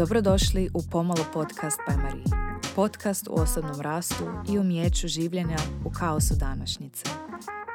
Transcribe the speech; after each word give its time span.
Dobrodošli 0.00 0.70
u 0.74 0.82
Pomalo 0.90 1.24
podcast 1.32 1.78
by 1.88 1.96
Marie. 2.02 2.24
Podcast 2.74 3.28
u 3.28 3.34
osobnom 3.34 3.80
rastu 3.80 4.24
i 4.48 4.58
umijeću 4.58 5.08
življenja 5.08 5.56
u 5.84 5.90
kaosu 5.90 6.34
današnjice. 6.34 7.04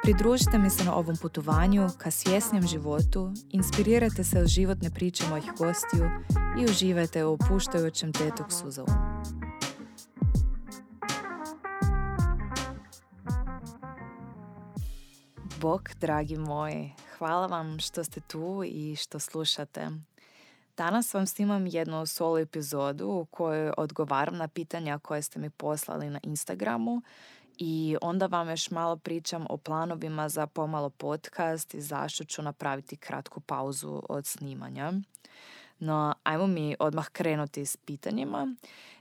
Pridružite 0.02 0.58
mi 0.58 0.70
se 0.70 0.84
na 0.84 0.96
ovom 0.96 1.16
putovanju 1.16 1.88
ka 1.98 2.10
svjesnijem 2.10 2.66
životu, 2.66 3.32
inspirirajte 3.50 4.24
se 4.24 4.40
od 4.40 4.46
životne 4.46 4.90
priče 4.90 5.24
mojih 5.28 5.44
gostiju 5.58 6.10
i 6.60 6.64
uživajte 6.64 7.24
u 7.24 7.32
opuštajućem 7.32 8.12
tetok 8.12 8.52
suzovu. 8.52 8.92
Bog, 15.60 15.90
dragi 16.00 16.36
moji, 16.36 16.92
hvala 17.18 17.46
vam 17.46 17.78
što 17.80 18.04
ste 18.04 18.20
tu 18.20 18.62
i 18.64 18.96
što 18.96 19.18
slušate. 19.18 19.90
Danas 20.76 21.14
vam 21.14 21.26
snimam 21.26 21.66
jednu 21.66 22.06
solo 22.06 22.38
epizodu 22.38 23.08
u 23.08 23.24
kojoj 23.24 23.72
odgovaram 23.76 24.36
na 24.36 24.48
pitanja 24.48 24.98
koje 24.98 25.22
ste 25.22 25.38
mi 25.38 25.50
poslali 25.50 26.10
na 26.10 26.20
Instagramu 26.22 27.02
i 27.58 27.96
onda 28.02 28.26
vam 28.26 28.50
još 28.50 28.70
malo 28.70 28.96
pričam 28.96 29.46
o 29.50 29.56
planovima 29.56 30.28
za 30.28 30.46
pomalo 30.46 30.90
podcast 30.90 31.74
i 31.74 31.80
zašto 31.80 32.24
ću 32.24 32.42
napraviti 32.42 32.96
kratku 32.96 33.40
pauzu 33.40 34.02
od 34.08 34.26
snimanja. 34.26 34.92
No, 35.78 36.14
ajmo 36.22 36.46
mi 36.46 36.76
odmah 36.78 37.08
krenuti 37.08 37.66
s 37.66 37.76
pitanjima. 37.76 38.54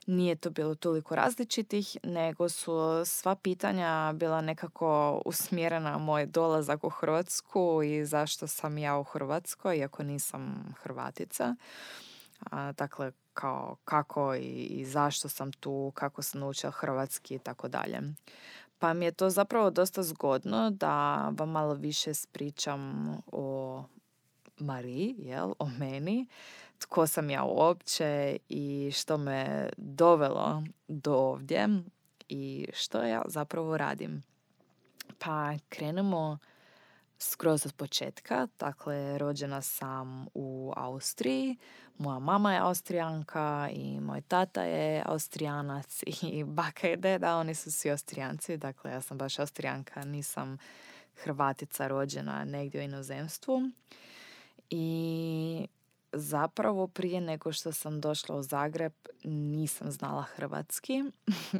Nije 0.07 0.35
to 0.35 0.49
bilo 0.49 0.75
toliko 0.75 1.15
različitih, 1.15 1.97
nego 2.03 2.49
su 2.49 3.01
sva 3.05 3.35
pitanja 3.35 4.13
bila 4.13 4.41
nekako 4.41 5.21
usmjerena 5.25 5.97
moj 5.97 6.25
dolazak 6.25 6.83
u 6.83 6.89
Hrvatsku 6.89 7.83
i 7.83 8.05
zašto 8.05 8.47
sam 8.47 8.77
ja 8.77 8.97
u 8.97 9.03
Hrvatskoj, 9.03 9.77
iako 9.77 10.03
nisam 10.03 10.73
Hrvatica. 10.81 11.55
A, 12.51 12.71
dakle, 12.71 13.11
kao 13.33 13.75
kako 13.85 14.35
i, 14.35 14.85
zašto 14.87 15.29
sam 15.29 15.51
tu, 15.51 15.91
kako 15.95 16.21
sam 16.21 16.41
naučila 16.41 16.71
hrvatski 16.71 17.35
i 17.35 17.39
tako 17.39 17.67
dalje. 17.67 18.01
Pa 18.79 18.93
mi 18.93 19.05
je 19.05 19.11
to 19.11 19.29
zapravo 19.29 19.69
dosta 19.69 20.03
zgodno 20.03 20.69
da 20.69 21.15
vam 21.37 21.49
malo 21.49 21.73
više 21.73 22.13
spričam 22.13 23.07
o 23.31 23.83
Mariji, 24.59 25.15
jel, 25.17 25.53
o 25.59 25.65
meni, 25.79 26.27
tko 26.79 27.07
sam 27.07 27.29
ja 27.29 27.43
uopće 27.43 28.37
i 28.49 28.91
što 28.95 29.17
me 29.17 29.69
dovelo 29.77 30.63
do 30.87 31.13
ovdje 31.13 31.67
i 32.29 32.67
što 32.73 33.03
ja 33.03 33.21
zapravo 33.27 33.77
radim. 33.77 34.23
Pa 35.19 35.53
krenemo 35.69 36.37
skroz 37.19 37.65
od 37.65 37.73
početka. 37.73 38.47
Dakle, 38.59 39.17
rođena 39.17 39.61
sam 39.61 40.27
u 40.33 40.73
Austriji. 40.75 41.57
Moja 41.97 42.19
mama 42.19 42.53
je 42.53 42.59
Austrijanka 42.59 43.69
i 43.71 43.99
moj 43.99 44.21
tata 44.21 44.63
je 44.63 45.03
Austrijanac 45.05 46.03
i 46.31 46.43
baka 46.43 46.89
i 46.89 46.97
deda, 46.97 47.37
oni 47.37 47.55
su 47.55 47.71
svi 47.71 47.91
Austrijanci. 47.91 48.57
Dakle, 48.57 48.91
ja 48.91 49.01
sam 49.01 49.17
baš 49.17 49.39
Austrijanka, 49.39 50.05
nisam 50.05 50.57
Hrvatica 51.23 51.87
rođena 51.87 52.45
negdje 52.45 52.81
u 52.81 52.83
inozemstvu. 52.83 53.61
I 54.69 55.67
zapravo 56.15 56.87
prije 56.87 57.21
nego 57.21 57.51
što 57.51 57.71
sam 57.71 58.01
došla 58.01 58.35
u 58.35 58.43
Zagreb 58.43 58.93
nisam 59.23 59.91
znala 59.91 60.21
hrvatski 60.21 61.03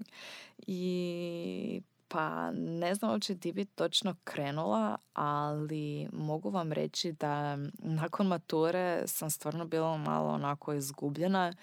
i 0.68 1.82
pa 2.08 2.52
ne 2.52 2.96
znam 2.96 3.12
uopće 3.12 3.34
di 3.34 3.52
bi 3.52 3.66
točno 3.66 4.16
krenula, 4.24 4.98
ali 5.14 6.08
mogu 6.14 6.50
vam 6.50 6.72
reći 6.72 7.12
da 7.12 7.58
nakon 7.78 8.28
mature 8.28 9.04
sam 9.08 9.30
stvarno 9.30 9.66
bila 9.66 9.98
malo 9.98 10.30
onako 10.30 10.74
izgubljena 10.74 11.54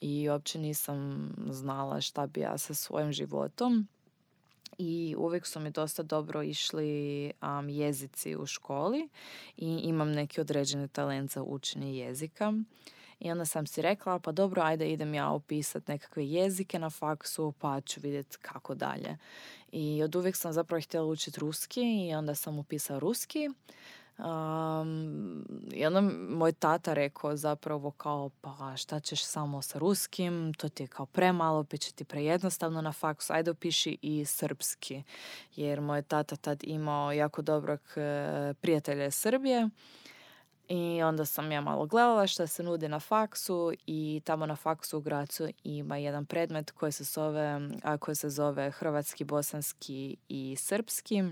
i 0.00 0.28
uopće 0.28 0.58
nisam 0.58 1.30
znala 1.50 2.00
šta 2.00 2.26
bi 2.26 2.40
ja 2.40 2.58
sa 2.58 2.74
svojim 2.74 3.12
životom 3.12 3.88
i 4.78 5.14
uvijek 5.18 5.46
su 5.46 5.60
mi 5.60 5.70
dosta 5.70 6.02
dobro 6.02 6.42
išli 6.42 7.32
um, 7.42 7.68
jezici 7.68 8.36
u 8.36 8.46
školi 8.46 9.08
i 9.56 9.66
imam 9.66 10.12
neki 10.12 10.40
određeni 10.40 10.88
talent 10.88 11.30
za 11.30 11.42
učenje 11.42 11.96
jezika. 11.96 12.52
I 13.20 13.30
onda 13.30 13.44
sam 13.44 13.66
si 13.66 13.82
rekla, 13.82 14.18
pa 14.18 14.32
dobro, 14.32 14.62
ajde 14.62 14.92
idem 14.92 15.14
ja 15.14 15.30
upisati 15.30 15.90
nekakve 15.90 16.26
jezike 16.26 16.78
na 16.78 16.90
faksu, 16.90 17.52
pa 17.58 17.80
ću 17.80 18.00
vidjeti 18.00 18.36
kako 18.42 18.74
dalje. 18.74 19.18
I 19.72 20.02
od 20.02 20.16
uvijek 20.16 20.36
sam 20.36 20.52
zapravo 20.52 20.80
htjela 20.80 21.06
učiti 21.06 21.40
ruski 21.40 22.08
i 22.08 22.14
onda 22.14 22.34
sam 22.34 22.58
upisala 22.58 22.98
ruski. 22.98 23.48
Um, 24.18 25.44
onda 25.86 26.00
moj 26.28 26.52
tata 26.52 26.94
rekao 26.94 27.36
zapravo 27.36 27.90
kao 27.90 28.30
pa 28.40 28.76
šta 28.76 29.00
ćeš 29.00 29.24
samo 29.24 29.62
sa 29.62 29.78
ruskim, 29.78 30.54
to 30.54 30.68
ti 30.68 30.82
je 30.82 30.86
kao 30.86 31.06
premalo, 31.06 31.62
bit 31.62 31.80
će 31.80 31.92
ti 31.92 32.04
prejednostavno 32.04 32.82
na 32.82 32.92
faksu, 32.92 33.32
ajde 33.32 33.50
upiši 33.50 33.98
i 34.02 34.24
srpski. 34.24 35.02
Jer 35.56 35.80
moj 35.80 36.02
tata 36.02 36.36
tad 36.36 36.60
imao 36.64 37.12
jako 37.12 37.42
dobrog 37.42 37.80
e, 37.96 38.54
prijatelja 38.60 39.06
iz 39.06 39.14
Srbije. 39.14 39.68
I 40.68 41.02
onda 41.02 41.24
sam 41.24 41.52
ja 41.52 41.60
malo 41.60 41.86
gledala 41.86 42.26
šta 42.26 42.46
se 42.46 42.62
nudi 42.62 42.88
na 42.88 43.00
faksu 43.00 43.72
i 43.86 44.22
tamo 44.24 44.46
na 44.46 44.56
faksu 44.56 44.98
u 44.98 45.00
Gracu 45.00 45.48
ima 45.64 45.96
jedan 45.96 46.26
predmet 46.26 46.70
koji 46.70 46.92
se 46.92 47.04
zove, 47.04 47.60
a 47.82 47.98
koji 47.98 48.14
se 48.14 48.30
zove 48.30 48.70
hrvatski, 48.70 49.24
bosanski 49.24 50.16
i 50.28 50.56
srpski 50.58 51.22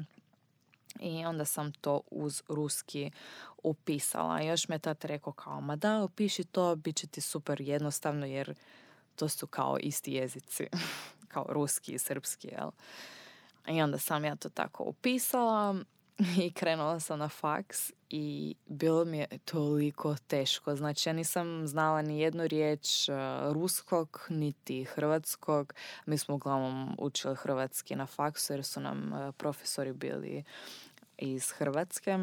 i 1.00 1.24
onda 1.24 1.44
sam 1.44 1.72
to 1.72 2.00
uz 2.10 2.42
ruski 2.48 3.10
upisala. 3.62 4.40
Još 4.40 4.68
me 4.68 4.78
tad 4.78 5.04
rekao 5.04 5.32
kao, 5.32 5.60
ma 5.60 5.76
da, 5.76 6.02
upiši 6.02 6.44
to, 6.44 6.76
bit 6.76 6.96
će 6.96 7.06
ti 7.06 7.20
super 7.20 7.60
jednostavno 7.60 8.26
jer 8.26 8.54
to 9.16 9.28
su 9.28 9.46
kao 9.46 9.78
isti 9.78 10.12
jezici, 10.12 10.66
kao 11.32 11.46
ruski 11.48 11.92
i 11.92 11.98
srpski, 11.98 12.48
jel? 12.48 12.70
I 13.68 13.82
onda 13.82 13.98
sam 13.98 14.24
ja 14.24 14.36
to 14.36 14.48
tako 14.48 14.84
upisala 14.84 15.76
i 16.44 16.52
krenula 16.52 17.00
sam 17.00 17.18
na 17.18 17.28
faks 17.28 17.92
i 18.10 18.54
bilo 18.66 19.04
mi 19.04 19.18
je 19.18 19.26
toliko 19.44 20.16
teško. 20.26 20.76
Znači 20.76 21.08
ja 21.08 21.12
nisam 21.12 21.66
znala 21.66 22.02
ni 22.02 22.20
jednu 22.20 22.46
riječ 22.46 23.08
uh, 23.08 23.14
ruskog 23.52 24.26
niti 24.28 24.84
hrvatskog. 24.84 25.74
Mi 26.06 26.18
smo 26.18 26.34
uglavnom 26.34 26.96
učili 26.98 27.36
hrvatski 27.36 27.96
na 27.96 28.06
faksu 28.06 28.52
jer 28.52 28.64
su 28.64 28.80
nam 28.80 29.12
uh, 29.12 29.34
profesori 29.34 29.92
bili 29.92 30.44
iz 31.18 31.50
Hrvatske. 31.50 32.18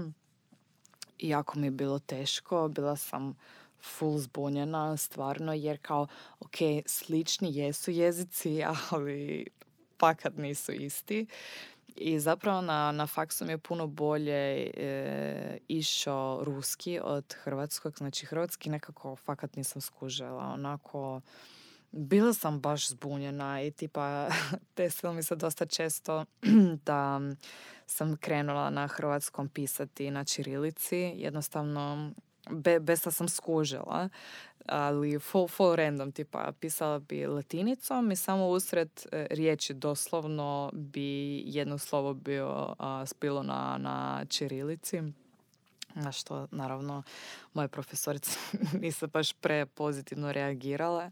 Iako 1.20 1.60
mi 1.60 1.68
je 1.68 1.72
bilo 1.72 2.00
teško, 2.00 2.68
bila 2.68 2.96
sam 2.96 3.36
full 3.82 4.18
zbunjena 4.18 4.98
stvarno 4.98 5.54
jer 5.54 5.78
kao 5.82 6.08
ok, 6.40 6.58
slični 6.86 7.56
jesu 7.56 7.92
jezici, 7.92 8.64
ali 8.90 9.46
pakat 9.98 10.38
nisu 10.38 10.72
isti. 10.72 11.28
I 12.02 12.20
zapravo 12.20 12.62
na, 12.62 12.92
na 12.92 13.08
faksu 13.08 13.46
mi 13.46 13.52
je 13.52 13.58
puno 13.58 13.88
bolje 13.88 14.72
e, 14.78 15.58
išao 15.68 16.44
ruski 16.44 17.00
od 17.04 17.36
hrvatskog. 17.44 17.98
Znači 17.98 18.26
hrvatski 18.26 18.70
nekako 18.70 19.16
fakat 19.16 19.56
nisam 19.56 19.82
skužela. 19.82 20.52
Onako, 20.54 21.22
bila 21.92 22.34
sam 22.34 22.59
baš 22.59 22.90
zbunjena 22.90 23.62
i 23.62 23.72
tipa 23.72 24.30
desilo 24.78 25.14
mi 25.14 25.24
se 25.24 25.36
dosta 25.36 25.66
često 25.66 26.26
da 26.86 27.20
sam 27.86 28.18
krenula 28.18 28.70
na 28.70 28.88
hrvatskom 28.88 29.50
pisati 29.50 30.12
na 30.12 30.24
čirilici. 30.24 30.98
Jednostavno, 31.16 32.12
be, 32.50 32.80
bez 32.80 33.02
da 33.02 33.12
sam 33.12 33.30
skužila, 33.30 34.10
ali 34.66 35.20
full, 35.20 35.48
full 35.48 35.76
random, 35.76 36.12
tipa 36.12 36.52
pisala 36.60 37.00
bi 37.00 37.28
latinicom 37.28 38.12
i 38.12 38.16
samo 38.16 38.48
usred 38.48 38.90
e, 39.12 39.28
riječi 39.32 39.74
doslovno 39.74 40.70
bi 40.74 41.44
jedno 41.46 41.78
slovo 41.78 42.14
bio 42.14 42.76
a, 42.80 43.06
spilo 43.06 43.44
na, 43.44 43.78
na 43.78 44.26
čirilici. 44.30 45.02
Na 45.96 46.12
što, 46.12 46.47
naravno, 46.52 47.03
moje 47.53 47.68
profesorice 47.68 48.40
nisu 48.82 49.08
baš 49.08 49.34
pre 49.34 49.66
pozitivno 49.66 50.32
reagirale. 50.32 51.12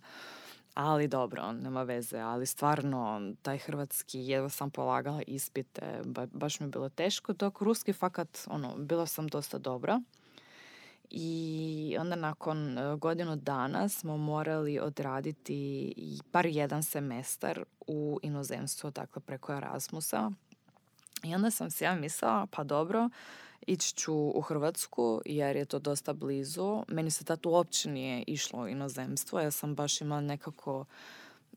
Ali 0.73 1.07
dobro, 1.07 1.51
nema 1.51 1.83
veze, 1.83 2.19
ali 2.19 2.45
stvarno 2.45 3.33
taj 3.41 3.57
hrvatski 3.57 4.19
jedva 4.19 4.49
sam 4.49 4.69
polagala 4.71 5.21
ispite, 5.27 6.01
baš 6.31 6.59
mi 6.59 6.65
je 6.65 6.69
bilo 6.69 6.89
teško, 6.89 7.33
dok 7.33 7.61
ruski 7.61 7.93
fakat, 7.93 8.39
ono, 8.47 8.77
bila 8.77 9.05
sam 9.05 9.27
dosta 9.27 9.57
dobra. 9.57 10.01
I 11.09 11.97
onda 11.99 12.15
nakon 12.15 12.77
e, 12.77 12.95
godinu 12.95 13.35
dana 13.35 13.89
smo 13.89 14.17
morali 14.17 14.79
odraditi 14.79 15.93
bar 16.33 16.45
jedan 16.45 16.83
semestar 16.83 17.63
u 17.87 18.19
inozemstvu, 18.23 18.91
dakle 18.91 19.21
preko 19.21 19.53
Erasmusa. 19.53 20.31
I 21.23 21.35
onda 21.35 21.51
sam 21.51 21.71
si 21.71 21.83
ja 21.83 21.95
mislila, 21.95 22.47
pa 22.51 22.63
dobro, 22.63 23.09
ići 23.67 23.95
ću 23.95 24.13
u 24.13 24.41
Hrvatsku 24.41 25.21
jer 25.25 25.55
je 25.55 25.65
to 25.65 25.79
dosta 25.79 26.13
blizu. 26.13 26.83
Meni 26.87 27.11
se 27.11 27.25
tad 27.25 27.45
uopće 27.45 27.89
nije 27.89 28.23
išlo 28.27 28.59
u 28.59 28.67
inozemstvo. 28.67 29.39
Ja 29.39 29.51
sam 29.51 29.75
baš 29.75 30.01
imala 30.01 30.21
nekako 30.21 30.85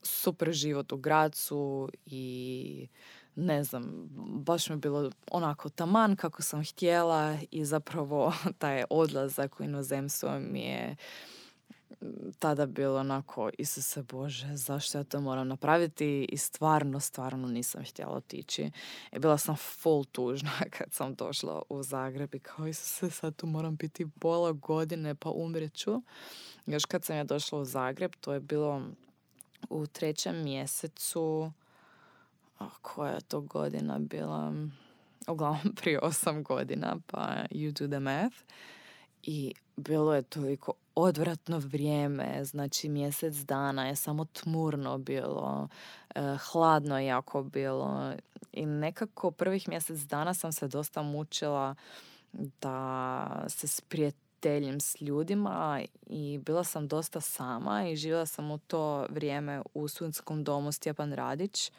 super 0.03 0.53
život 0.53 0.93
u 0.93 0.97
Gracu 0.97 1.89
i 2.07 2.87
ne 3.37 3.65
znam, 3.65 4.09
baš 4.45 4.69
mi 4.69 4.75
je 4.75 4.79
bilo 4.79 5.11
onako 5.31 5.69
taman 5.69 6.17
kako 6.17 6.43
sam 6.43 6.65
htjela 6.65 7.39
i 7.51 7.65
zapravo 7.65 8.33
taj 8.59 8.85
odlazak 8.91 9.61
u 9.61 9.65
inozemstvo 9.65 10.39
mi 10.39 10.61
je 10.61 10.97
tada 12.39 12.67
bilo 12.67 12.99
onako, 12.99 13.51
Isuse 13.59 14.03
Bože, 14.03 14.57
zašto 14.57 14.99
ja 14.99 15.05
to 15.05 15.21
moram 15.21 15.49
napraviti? 15.49 16.27
I 16.33 16.37
stvarno, 16.37 17.01
stvarno 17.01 17.49
nisam 17.49 17.85
htjela 17.85 18.13
otići. 18.13 18.71
I 19.13 19.19
bila 19.19 19.39
sam 19.39 19.57
full 19.57 20.05
tužna 20.05 20.51
kad 20.79 20.93
sam 20.93 21.15
došla 21.15 21.63
u 21.69 21.83
Zagreb 21.83 22.35
i 22.35 22.39
kao, 22.39 22.67
Isuse, 22.67 23.11
sad 23.11 23.37
tu 23.37 23.47
moram 23.47 23.77
biti 23.77 24.07
pola 24.21 24.53
godine 24.53 25.15
pa 25.15 25.31
umreću. 25.31 26.03
Još 26.67 26.85
kad 26.85 27.05
sam 27.05 27.17
ja 27.17 27.25
došla 27.25 27.59
u 27.59 27.65
Zagreb, 27.65 28.13
to 28.21 28.33
je 28.33 28.41
bilo 28.41 28.83
u 29.71 29.87
trećem 29.87 30.43
mjesecu, 30.45 31.53
a 32.61 32.69
koja 32.83 33.13
je 33.13 33.21
to 33.21 33.41
godina 33.41 33.99
bila? 33.99 34.53
Uglavnom 35.29 35.75
prije 35.81 35.99
osam 35.99 36.43
godina, 36.43 36.97
pa 37.07 37.37
you 37.51 37.81
do 37.81 37.89
the 37.89 38.01
math. 38.01 38.37
I 39.23 39.55
bilo 39.77 40.15
je 40.15 40.23
toliko 40.23 40.73
odvratno 40.95 41.59
vrijeme, 41.59 42.45
znači 42.45 42.89
mjesec 42.89 43.35
dana 43.35 43.87
je 43.87 43.97
samo 43.97 44.25
tmurno 44.25 44.99
bilo, 44.99 45.69
eh, 46.15 46.37
hladno 46.51 46.99
je 46.99 47.07
jako 47.07 47.43
bilo 47.43 48.13
i 48.53 48.67
nekako 48.67 49.31
prvih 49.31 49.69
mjesec 49.69 50.01
dana 50.01 50.35
sam 50.35 50.53
se 50.53 50.69
dosta 50.69 51.03
mučila 51.03 51.75
da 52.33 53.45
se 53.49 53.69
sprijateljim 53.69 54.81
s 54.81 55.01
ljudima 55.01 55.83
i 56.07 56.39
bila 56.39 56.65
sam 56.65 56.89
dosta 56.89 57.21
sama 57.21 57.89
i 57.89 57.97
živjela 57.97 58.27
sam 58.27 58.51
u 58.51 58.59
to 58.59 59.07
vrijeme 59.11 59.63
u 59.75 59.89
studentskom 59.89 60.45
domu 60.45 60.73
Stjepan 60.73 61.13
Radić 61.13 61.73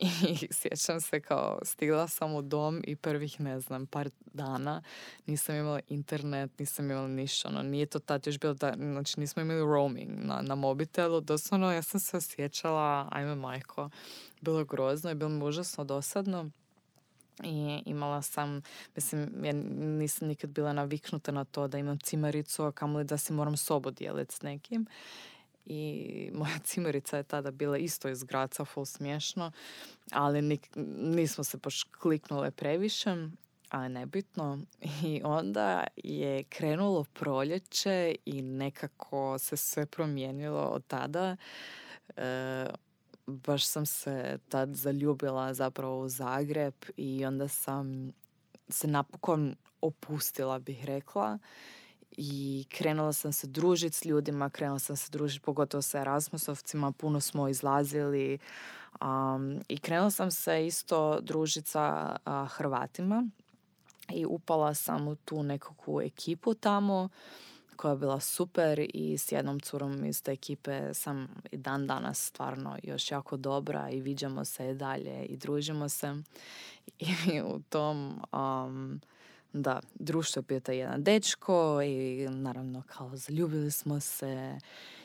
i 0.42 0.48
sjećam 0.50 1.00
se 1.00 1.20
kao 1.20 1.58
stigla 1.62 2.08
sam 2.08 2.34
u 2.34 2.42
dom 2.42 2.82
i 2.86 2.96
prvih 2.96 3.40
ne 3.40 3.60
znam 3.60 3.86
par 3.86 4.10
dana 4.32 4.82
nisam 5.26 5.56
imala 5.56 5.80
internet, 5.88 6.58
nisam 6.58 6.90
imala 6.90 7.08
ništa, 7.08 7.48
ono 7.48 7.62
nije 7.62 7.86
to 7.86 7.98
tad 7.98 8.26
još 8.26 8.38
bilo 8.38 8.54
da, 8.54 8.74
znači 8.78 9.20
nismo 9.20 9.42
imali 9.42 9.60
roaming 9.60 10.10
na, 10.24 10.42
na 10.42 10.54
mobitelu, 10.54 11.20
doslovno 11.20 11.72
ja 11.72 11.82
sam 11.82 12.00
se 12.00 12.16
osjećala, 12.16 13.08
ajme 13.10 13.34
majko, 13.34 13.90
bilo 14.40 14.64
grozno 14.64 15.10
i 15.10 15.14
bilo 15.14 15.30
mi 15.30 15.44
užasno 15.44 15.84
dosadno 15.84 16.50
i 17.44 17.82
imala 17.86 18.22
sam, 18.22 18.62
mislim, 18.94 19.44
ja 19.44 19.52
nisam 19.52 20.28
nikad 20.28 20.50
bila 20.50 20.72
naviknuta 20.72 21.32
na 21.32 21.44
to 21.44 21.68
da 21.68 21.78
imam 21.78 21.98
cimaricu, 21.98 22.64
a 22.64 22.72
kamoli 22.72 23.04
da 23.04 23.18
si 23.18 23.32
moram 23.32 23.56
sobu 23.56 23.90
dijeliti 23.90 24.34
s 24.34 24.42
nekim 24.42 24.86
i 25.66 26.30
moja 26.34 26.58
cimerica 26.64 27.16
je 27.16 27.22
tada 27.22 27.50
bila 27.50 27.78
isto 27.78 28.08
iz 28.08 28.24
Graca, 28.24 28.64
full 28.64 28.86
smiješno, 28.86 29.52
ali 30.12 30.58
nismo 30.96 31.44
se 31.44 31.56
baš 31.56 31.82
kliknule 31.82 32.50
previše, 32.50 33.28
ali 33.70 33.88
nebitno. 33.88 34.58
I 35.04 35.20
onda 35.24 35.84
je 35.96 36.44
krenulo 36.44 37.04
proljeće 37.04 38.14
i 38.24 38.42
nekako 38.42 39.38
se 39.38 39.56
sve 39.56 39.86
promijenilo 39.86 40.62
od 40.62 40.86
tada. 40.86 41.36
E, 42.16 42.66
baš 43.26 43.66
sam 43.66 43.86
se 43.86 44.38
tad 44.48 44.74
zaljubila 44.74 45.54
zapravo 45.54 46.00
u 46.00 46.08
Zagreb 46.08 46.74
i 46.96 47.24
onda 47.24 47.48
sam 47.48 48.12
se 48.68 48.88
napokon 48.88 49.56
opustila 49.80 50.58
bih 50.58 50.84
rekla 50.84 51.38
i 52.16 52.64
krenula 52.68 53.12
sam 53.12 53.32
se 53.32 53.46
družiti 53.46 53.96
s 53.96 54.04
ljudima, 54.04 54.50
krenula 54.50 54.78
sam 54.78 54.96
se 54.96 55.10
družiti 55.10 55.44
pogotovo 55.44 55.82
sa 55.82 56.00
Erasmusovcima, 56.00 56.92
puno 56.92 57.20
smo 57.20 57.48
izlazili 57.48 58.38
um, 59.00 59.60
i 59.68 59.78
krenula 59.78 60.10
sam 60.10 60.30
se 60.30 60.66
isto 60.66 61.20
družiti 61.20 61.70
sa 61.70 62.16
Hrvatima 62.48 63.28
i 64.08 64.26
upala 64.26 64.74
sam 64.74 65.08
u 65.08 65.14
tu 65.14 65.42
nekakvu 65.42 66.00
ekipu 66.00 66.54
tamo 66.54 67.08
koja 67.80 67.92
je 67.92 67.98
bila 67.98 68.20
super 68.20 68.86
i 68.94 69.18
s 69.18 69.32
jednom 69.32 69.60
curom 69.60 70.04
iz 70.04 70.22
te 70.22 70.32
ekipe 70.32 70.94
sam 70.94 71.28
i 71.50 71.56
dan 71.56 71.86
danas 71.86 72.26
stvarno 72.26 72.76
još 72.82 73.10
jako 73.10 73.36
dobra 73.36 73.90
i 73.90 74.00
viđamo 74.00 74.44
se 74.44 74.74
dalje 74.74 75.24
i 75.24 75.36
družimo 75.36 75.88
se. 75.88 76.14
I 77.32 77.40
u 77.40 77.60
tom 77.68 78.22
um, 78.32 79.00
da, 79.52 79.80
društvo 79.94 80.42
bio 80.42 80.60
taj 80.60 80.78
jedan 80.78 81.02
dečko 81.02 81.82
i 81.82 82.28
naravno 82.30 82.82
kao 82.86 83.16
zaljubili 83.16 83.70
smo 83.70 84.00
se 84.00 84.58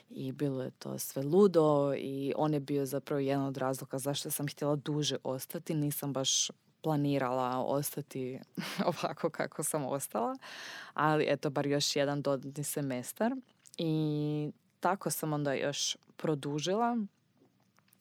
i 0.09 0.31
bilo 0.31 0.63
je 0.63 0.71
to 0.71 0.99
sve 0.99 1.23
ludo 1.23 1.93
i 1.97 2.33
on 2.35 2.53
je 2.53 2.59
bio 2.59 2.85
zapravo 2.85 3.19
jedan 3.19 3.45
od 3.45 3.57
razloga 3.57 3.97
zašto 3.97 4.31
sam 4.31 4.47
htjela 4.47 4.75
duže 4.75 5.17
ostati. 5.23 5.73
Nisam 5.73 6.13
baš 6.13 6.51
planirala 6.81 7.63
ostati 7.65 8.39
ovako 9.03 9.29
kako 9.29 9.63
sam 9.63 9.85
ostala, 9.85 10.37
ali 10.93 11.25
eto 11.27 11.49
bar 11.49 11.67
još 11.67 11.95
jedan 11.95 12.21
dodatni 12.21 12.63
semestar 12.63 13.31
i 13.77 14.51
tako 14.79 15.09
sam 15.09 15.33
onda 15.33 15.53
još 15.53 15.97
produžila 16.17 16.97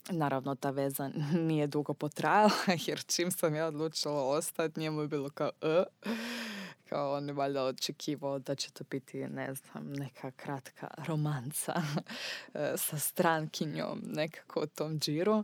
Naravno, 0.09 0.55
ta 0.55 0.69
veza 0.69 1.09
nije 1.47 1.67
dugo 1.67 1.93
potrajala, 1.93 2.51
jer 2.87 3.03
čim 3.05 3.31
sam 3.31 3.55
ja 3.55 3.67
odlučila 3.67 4.23
ostati, 4.23 4.79
njemu 4.79 5.01
je 5.01 5.07
bilo 5.07 5.29
kao 5.29 5.51
e. 5.61 5.83
Kao 6.89 7.13
on 7.13 7.27
je 7.27 7.33
valjda 7.33 7.63
očekivao 7.63 8.39
da 8.39 8.55
će 8.55 8.71
to 8.71 8.83
biti, 8.89 9.27
ne 9.27 9.53
znam, 9.53 9.93
neka 9.93 10.31
kratka 10.31 10.87
romanca 11.07 11.73
e, 12.53 12.73
sa 12.77 12.99
strankinjom 12.99 14.01
nekako 14.03 14.61
u 14.63 14.67
tom 14.67 14.99
džiru. 14.99 15.43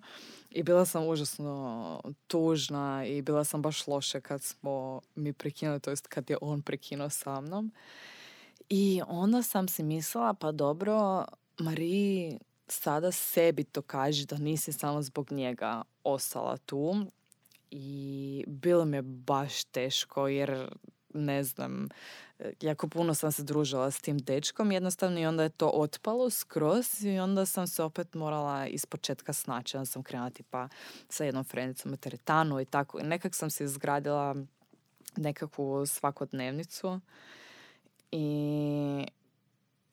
I 0.50 0.64
bila 0.64 0.86
sam 0.86 1.08
užasno 1.08 2.02
tužna 2.28 3.06
i 3.06 3.22
bila 3.22 3.44
sam 3.44 3.62
baš 3.62 3.88
loše 3.88 4.22
kad 4.22 4.44
smo 4.44 5.02
mi 5.16 5.34
prekinuli, 5.34 5.80
to 5.80 5.90
jest 5.90 6.08
kad 6.08 6.30
je 6.30 6.38
on 6.42 6.62
prekinuo 6.62 7.10
sa 7.10 7.42
mnom. 7.42 7.72
I 8.70 9.02
onda 9.08 9.44
sam 9.44 9.68
si 9.68 9.84
mislila, 9.84 10.34
pa 10.34 10.52
dobro, 10.52 11.26
Mariji, 11.60 12.40
sada 12.72 13.12
sebi 13.12 13.64
to 13.64 13.82
kaži 13.82 14.26
da 14.26 14.38
nisi 14.38 14.74
samo 14.74 15.02
zbog 15.02 15.32
njega 15.32 15.82
ostala 16.04 16.58
tu 16.58 17.06
i 17.72 18.44
bilo 18.48 18.86
mi 18.86 18.98
je 18.98 19.02
baš 19.02 19.64
teško 19.64 20.28
jer 20.28 20.70
ne 21.14 21.44
znam, 21.44 21.90
jako 22.62 22.88
puno 22.88 23.14
sam 23.14 23.32
se 23.32 23.44
družila 23.44 23.92
s 23.92 24.02
tim 24.02 24.18
dečkom 24.18 24.72
jednostavno 24.72 25.20
i 25.20 25.26
onda 25.26 25.44
je 25.44 25.50
to 25.50 25.68
otpalo 25.68 26.30
skroz 26.30 27.04
i 27.04 27.20
onda 27.20 27.46
sam 27.46 27.68
se 27.68 27.84
opet 27.84 28.14
morala 28.14 28.68
iz 28.68 28.86
početka 28.86 29.34
snaći. 29.34 29.78
Onda 29.78 29.86
sam 29.86 30.04
krenula 30.04 30.30
tipa 30.30 30.70
sa 31.10 31.24
jednom 31.24 31.44
frendicom 31.44 31.94
u 31.94 31.98
teretanu 31.98 32.60
i 32.60 32.66
tako. 32.66 33.00
I 33.00 33.04
nekak 33.04 33.36
sam 33.36 33.50
se 33.50 33.64
izgradila 33.64 34.36
nekakvu 35.18 35.86
svakodnevnicu 35.86 37.00
i 38.12 39.06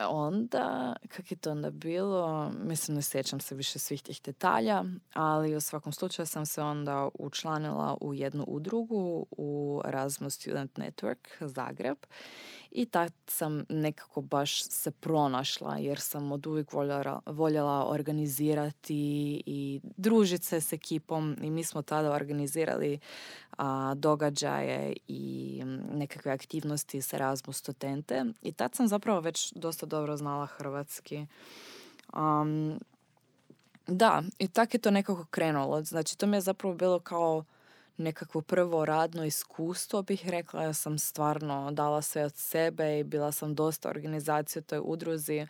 onda, 0.07 0.97
kak 1.09 1.31
je 1.31 1.37
to 1.37 1.51
onda 1.51 1.71
bilo, 1.71 2.53
mislim 2.65 2.95
ne 2.95 3.03
sjećam 3.03 3.41
se 3.41 3.55
više 3.55 3.79
svih 3.79 4.03
tih 4.03 4.21
detalja, 4.25 4.85
ali 5.15 5.57
u 5.57 5.61
svakom 5.61 5.93
slučaju 5.93 6.27
sam 6.27 6.47
se 6.47 6.63
onda 6.63 7.09
učlanila 7.19 7.97
u 8.01 8.15
jednu 8.15 8.45
udrugu 8.49 9.27
u 9.31 9.83
Erasmus 9.85 10.35
Student 10.35 10.79
Network 10.79 11.47
Zagreb 11.47 11.97
i 12.71 12.87
tad 12.87 13.13
sam 13.27 13.65
nekako 13.69 14.21
baš 14.21 14.63
se 14.63 14.91
pronašla 14.91 15.77
jer 15.77 16.01
sam 16.01 16.33
od 16.33 16.47
uvijek 16.47 16.73
voljela, 16.73 17.21
voljela 17.27 17.91
organizirati 17.91 19.43
i 19.47 19.81
družiti 19.97 20.45
se 20.45 20.61
s 20.61 20.73
ekipom 20.73 21.37
i 21.43 21.51
mi 21.51 21.65
smo 21.65 21.83
tada 21.83 22.13
organizirali 22.13 22.99
a, 23.59 23.95
događaje 23.97 24.97
i 25.09 25.63
nekakve 25.93 26.33
aktivnosti 26.33 27.03
s 27.03 27.13
Erasmus 27.13 27.57
studente 27.57 28.25
i 28.43 28.53
tad 28.53 28.75
sam 28.75 28.89
zapravo 28.89 29.21
već 29.21 29.53
dosta 29.53 29.87
dobro 29.87 30.17
znala 30.17 30.47
hrvatski. 30.47 31.27
Um, 32.15 32.81
da, 33.87 34.23
i 34.39 34.49
tako 34.49 34.77
je 34.77 34.81
to 34.81 34.91
nekako 34.91 35.25
krenulo. 35.31 35.83
Znači, 35.83 36.19
to 36.19 36.27
mi 36.27 36.37
je 36.37 36.41
zapravo 36.41 36.75
bilo 36.75 37.01
kao 37.01 37.45
nekakvo 37.99 38.41
prvo 38.41 38.85
radno 38.85 39.25
iskustvo 39.25 40.03
bih 40.03 40.29
rekla. 40.29 40.63
Ja 40.63 40.73
sam 40.73 40.99
stvarno 40.99 41.71
dala 41.73 42.03
sve 42.03 42.25
od 42.25 42.37
sebe 42.37 42.99
i 42.99 43.05
bila 43.05 43.33
sam 43.33 43.55
dosta 43.55 43.89
organizacija 43.89 44.61
u 44.61 44.65
toj 44.65 44.81
udruzi 44.85 45.47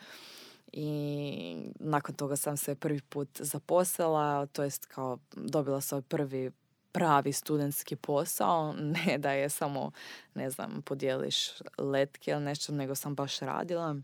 i 0.73 1.73
nakon 1.81 2.15
toga 2.15 2.37
sam 2.37 2.57
se 2.57 2.75
prvi 2.75 3.01
put 3.01 3.29
zaposlila, 3.41 4.47
to 4.47 4.63
jest 4.63 4.87
kao 4.87 5.19
dobila 5.37 5.81
svoj 5.81 6.03
prvi 6.03 6.51
pravi 6.93 7.33
studentski 7.33 7.97
posao, 7.97 8.75
ne 9.07 9.19
da 9.19 9.33
je 9.33 9.49
samo, 9.49 9.91
ne 10.35 10.51
znam, 10.51 10.83
podijeliš 10.83 11.51
letke 11.79 12.31
ili 12.31 12.41
nešto, 12.41 12.73
nego 12.73 12.95
sam 12.95 13.15
baš 13.15 13.39
radila. 13.39 13.97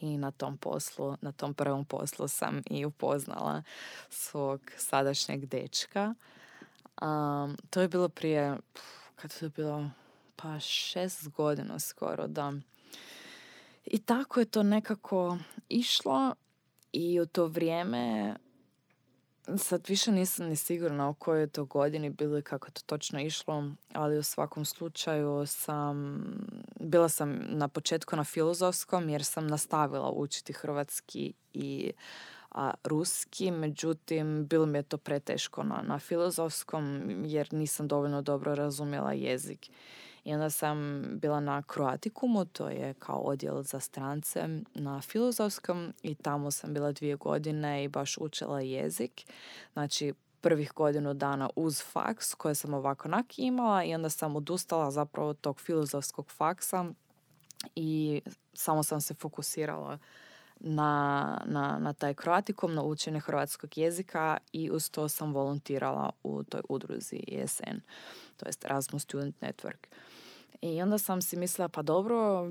I 0.00 0.18
na 0.18 0.30
tom 0.30 0.58
poslu, 0.58 1.16
na 1.20 1.32
tom 1.32 1.54
prvom 1.54 1.84
poslu 1.84 2.28
sam 2.28 2.62
i 2.70 2.84
upoznala 2.84 3.62
svog 4.10 4.60
sadašnjeg 4.76 5.46
dečka 5.46 6.14
Um, 7.02 7.56
to 7.70 7.80
je 7.80 7.88
bilo 7.88 8.08
prije, 8.08 8.56
kad 9.16 9.34
je 9.40 9.48
bilo, 9.48 9.90
pa 10.36 10.60
šest 10.60 11.28
godina 11.28 11.78
skoro, 11.78 12.26
da. 12.26 12.52
I 13.84 13.98
tako 13.98 14.40
je 14.40 14.46
to 14.46 14.62
nekako 14.62 15.38
išlo 15.68 16.34
i 16.92 17.20
u 17.20 17.26
to 17.26 17.46
vrijeme 17.46 18.36
sad 19.58 19.88
više 19.88 20.12
nisam 20.12 20.46
ni 20.46 20.56
sigurna 20.56 21.08
o 21.08 21.14
kojoj 21.14 21.40
je 21.40 21.46
to 21.46 21.64
godini 21.64 22.10
bili 22.10 22.42
kako 22.42 22.66
je 22.66 22.72
to 22.72 22.82
točno 22.86 23.20
išlo, 23.20 23.64
ali 23.92 24.18
u 24.18 24.22
svakom 24.22 24.64
slučaju 24.64 25.46
sam, 25.46 26.24
bila 26.80 27.08
sam 27.08 27.38
na 27.48 27.68
početku 27.68 28.16
na 28.16 28.24
filozofskom 28.24 29.08
jer 29.08 29.24
sam 29.24 29.46
nastavila 29.46 30.10
učiti 30.10 30.52
hrvatski 30.52 31.32
i 31.52 31.92
a, 32.56 32.70
ruski, 32.84 33.50
međutim 33.50 34.46
bilo 34.46 34.66
mi 34.66 34.78
je 34.78 34.82
to 34.82 34.98
preteško 34.98 35.62
na, 35.62 35.82
na 35.82 35.98
filozofskom 35.98 37.10
jer 37.24 37.52
nisam 37.52 37.88
dovoljno 37.88 38.22
dobro 38.22 38.54
razumjela 38.54 39.12
jezik. 39.12 39.70
I 40.24 40.34
onda 40.34 40.50
sam 40.50 41.04
bila 41.12 41.40
na 41.40 41.62
Kroatikumu, 41.62 42.44
to 42.44 42.68
je 42.68 42.94
kao 42.94 43.18
odjel 43.18 43.62
za 43.62 43.80
strance 43.80 44.48
na 44.74 45.00
filozofskom 45.00 45.92
i 46.02 46.14
tamo 46.14 46.50
sam 46.50 46.74
bila 46.74 46.92
dvije 46.92 47.16
godine 47.16 47.84
i 47.84 47.88
baš 47.88 48.18
učila 48.18 48.60
jezik. 48.60 49.26
Znači 49.72 50.12
prvih 50.40 50.72
godinu 50.74 51.14
dana 51.14 51.50
uz 51.56 51.82
faks 51.82 52.34
koje 52.34 52.54
sam 52.54 52.74
ovako 52.74 53.08
nak 53.08 53.38
imala 53.38 53.84
i 53.84 53.94
onda 53.94 54.10
sam 54.10 54.36
odustala 54.36 54.90
zapravo 54.90 55.34
tog 55.34 55.60
filozofskog 55.60 56.30
faksa 56.30 56.84
i 57.74 58.20
samo 58.52 58.82
sam 58.82 59.00
se 59.00 59.14
fokusirala 59.14 59.98
na, 60.60 61.42
na, 61.46 61.78
na 61.78 61.92
taj 61.92 62.14
kroatikom, 62.14 62.74
na 62.74 62.82
učenje 62.82 63.20
hrvatskog 63.20 63.78
jezika 63.78 64.36
i 64.52 64.70
uz 64.70 64.90
to 64.90 65.08
sam 65.08 65.34
volontirala 65.34 66.10
u 66.22 66.42
toj 66.44 66.60
udruzi 66.68 67.20
ESN, 67.32 67.80
to 68.36 68.46
jest 68.46 68.64
Erasmus 68.64 69.02
Student 69.02 69.40
Network. 69.40 69.86
I 70.62 70.82
onda 70.82 70.98
sam 70.98 71.22
si 71.22 71.36
mislila, 71.36 71.68
pa 71.68 71.82
dobro, 71.82 72.50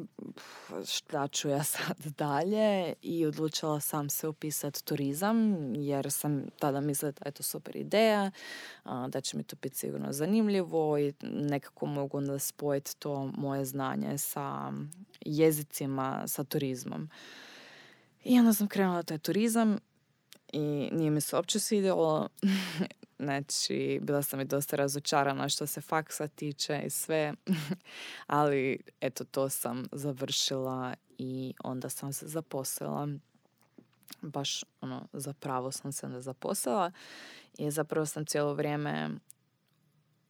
šta 0.88 1.28
ću 1.28 1.50
ja 1.50 1.64
sad 1.64 1.98
dalje 2.18 2.94
i 3.02 3.26
odlučila 3.26 3.80
sam 3.80 4.10
se 4.10 4.28
upisati 4.28 4.86
turizam 4.86 5.56
jer 5.76 6.12
sam 6.12 6.46
tada 6.60 6.82
mislila 6.82 7.12
da 7.12 7.22
je 7.26 7.32
to 7.32 7.44
super 7.44 7.76
ideja, 7.76 8.32
da 9.08 9.22
će 9.22 9.38
mi 9.38 9.44
to 9.44 9.56
biti 9.62 9.78
sigurno 9.78 10.12
zanimljivo 10.12 10.98
i 10.98 11.14
nekako 11.22 11.86
mogu 11.86 12.18
onda 12.18 12.40
spojiti 12.40 12.98
to 13.00 13.32
moje 13.38 13.66
znanje 13.66 14.18
sa 14.18 14.72
jezicima, 15.22 16.28
sa 16.28 16.44
turizmom. 16.44 17.10
I 18.26 18.40
onda 18.40 18.54
sam 18.54 18.68
krenula 18.68 19.04
taj 19.04 19.18
turizam 19.18 19.78
i 20.54 20.90
nije 20.92 21.12
mi 21.12 21.22
se 21.22 21.36
uopće 21.36 21.60
svidjelo. 21.60 22.30
znači, 23.20 24.00
bila 24.02 24.22
sam 24.22 24.42
i 24.42 24.46
dosta 24.46 24.76
razočarana 24.76 25.50
što 25.50 25.68
se 25.68 25.82
faksa 25.82 26.28
tiče 26.28 26.82
i 26.86 26.90
sve. 26.90 27.34
Ali, 28.28 28.80
eto, 29.02 29.24
to 29.24 29.50
sam 29.50 29.88
završila 29.92 30.94
i 31.18 31.54
onda 31.64 31.90
sam 31.90 32.14
se 32.14 32.28
zaposlila. 32.28 33.08
Baš, 34.22 34.64
ono, 34.82 35.08
zapravo 35.14 35.72
sam 35.72 35.92
se 35.92 36.06
onda 36.06 36.22
zaposlila. 36.22 36.92
I 37.58 37.72
zapravo 37.72 38.06
sam 38.06 38.26
cijelo 38.26 38.54
vrijeme 38.54 39.10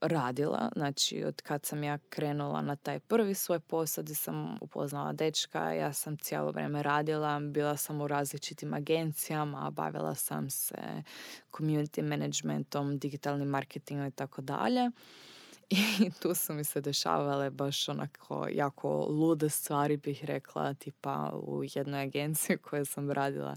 radila, 0.07 0.69
znači 0.75 1.23
od 1.23 1.41
kad 1.41 1.65
sam 1.65 1.83
ja 1.83 1.97
krenula 2.09 2.61
na 2.61 2.75
taj 2.75 2.99
prvi 2.99 3.33
svoj 3.33 3.59
posao 3.59 4.03
gdje 4.03 4.15
sam 4.15 4.57
upoznala 4.61 5.13
dečka, 5.13 5.73
ja 5.73 5.93
sam 5.93 6.17
cijelo 6.17 6.51
vrijeme 6.51 6.83
radila, 6.83 7.39
bila 7.39 7.77
sam 7.77 8.01
u 8.01 8.07
različitim 8.07 8.73
agencijama, 8.73 9.71
bavila 9.71 10.15
sam 10.15 10.49
se 10.49 11.03
community 11.51 12.01
managementom, 12.01 12.97
digitalnim 12.97 13.47
marketingom 13.47 14.07
i 14.07 14.11
tako 14.11 14.41
dalje. 14.41 14.91
I 15.69 15.77
tu 16.21 16.35
su 16.35 16.53
mi 16.53 16.63
se 16.63 16.81
dešavale 16.81 17.49
baš 17.49 17.89
onako 17.89 18.47
jako 18.51 19.05
lude 19.05 19.49
stvari 19.49 19.97
bih 19.97 20.25
rekla, 20.25 20.73
tipa 20.73 21.31
u 21.33 21.63
jednoj 21.75 22.01
agenciji 22.01 22.57
koju 22.57 22.85
sam 22.85 23.11
radila 23.11 23.55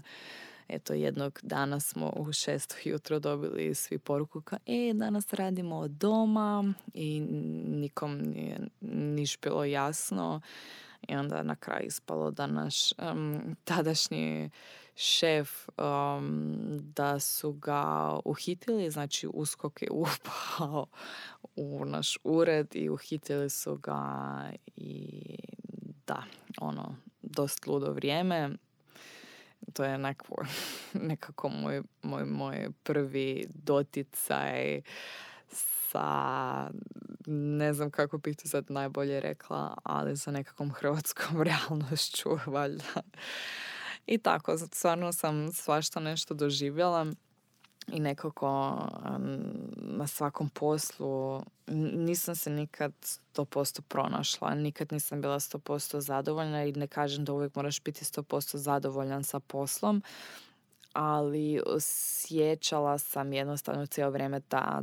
eto 0.69 0.93
jednog 0.93 1.39
dana 1.43 1.79
smo 1.79 2.13
u 2.15 2.33
šest 2.33 2.75
jutro 2.83 3.19
dobili 3.19 3.75
svi 3.75 3.99
poruku 3.99 4.41
kao 4.41 4.59
e 4.65 4.93
danas 4.93 5.33
radimo 5.33 5.77
od 5.77 5.91
doma 5.91 6.73
i 6.93 7.19
nikom 7.67 8.17
nije 8.17 8.59
niš 8.81 9.39
bilo 9.41 9.65
jasno. 9.65 10.41
I 11.07 11.15
onda 11.15 11.43
na 11.43 11.55
kraju 11.55 11.87
ispalo 11.87 12.31
da 12.31 12.47
naš 12.47 12.75
tadašnji 13.63 14.49
šef 14.95 15.69
da 16.79 17.19
su 17.19 17.51
ga 17.51 18.13
uhitili, 18.25 18.91
znači 18.91 19.27
uskok 19.33 19.81
je 19.81 19.87
upao 20.03 20.85
u 21.55 21.85
naš 21.85 22.17
ured 22.23 22.75
i 22.75 22.89
uhitili 22.89 23.49
su 23.49 23.77
ga 23.77 24.51
i 24.75 25.21
da, 26.07 26.23
ono, 26.61 26.95
dost 27.21 27.67
ludo 27.67 27.91
vrijeme 27.91 28.49
to 29.73 29.83
je 29.83 29.97
nekako, 29.97 30.45
nekako 31.09 31.49
moj, 31.49 31.81
moj, 32.01 32.25
moj 32.25 32.69
prvi 32.83 33.45
doticaj 33.49 34.81
sa, 35.91 36.69
ne 37.25 37.73
znam 37.73 37.91
kako 37.91 38.17
bih 38.17 38.37
to 38.37 38.47
sad 38.47 38.71
najbolje 38.71 39.19
rekla, 39.19 39.77
ali 39.83 40.17
sa 40.17 40.31
nekakvom 40.31 40.71
hrvatskom 40.71 41.41
realnošću, 41.47 42.29
valjda. 42.45 43.01
I 44.07 44.17
tako, 44.17 44.57
stvarno 44.57 45.13
sam 45.13 45.51
svašta 45.51 45.99
nešto 45.99 46.33
doživjela 46.33 47.05
i 47.87 47.99
nekako 47.99 48.77
na 49.77 50.07
svakom 50.07 50.49
poslu 50.49 51.41
nisam 51.67 52.35
se 52.35 52.49
nikad 52.49 52.93
100% 53.35 53.81
pronašla, 53.81 54.55
nikad 54.55 54.91
nisam 54.91 55.21
bila 55.21 55.39
100% 55.39 55.99
zadovoljna 55.99 56.63
i 56.63 56.71
ne 56.71 56.87
kažem 56.87 57.25
da 57.25 57.33
uvijek 57.33 57.55
moraš 57.55 57.83
biti 57.83 58.05
100% 58.05 58.57
zadovoljan 58.57 59.23
sa 59.23 59.39
poslom, 59.39 60.03
ali 60.93 61.61
osjećala 61.65 62.97
sam 62.97 63.33
jednostavno 63.33 63.85
cijelo 63.85 64.11
vrijeme 64.11 64.41
da 64.49 64.81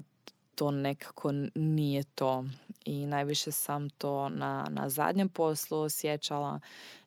to 0.54 0.70
nekako 0.70 1.32
nije 1.54 2.04
to 2.04 2.44
i 2.86 3.06
najviše 3.06 3.52
sam 3.52 3.90
to 3.90 4.28
na, 4.28 4.66
na 4.70 4.88
zadnjem 4.88 5.28
poslu 5.28 5.78
osjećala 5.78 6.60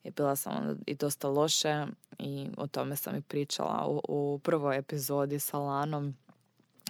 i 0.03 0.11
bila 0.11 0.35
sam 0.35 0.79
i 0.87 0.95
dosta 0.95 1.27
loše 1.27 1.85
i 2.19 2.47
o 2.57 2.67
tome 2.67 2.95
sam 2.95 3.15
i 3.15 3.21
pričala 3.21 3.87
u, 3.87 4.01
u 4.07 4.39
prvoj 4.43 4.77
epizodi 4.77 5.39
sa 5.39 5.57
Lanom 5.57 6.15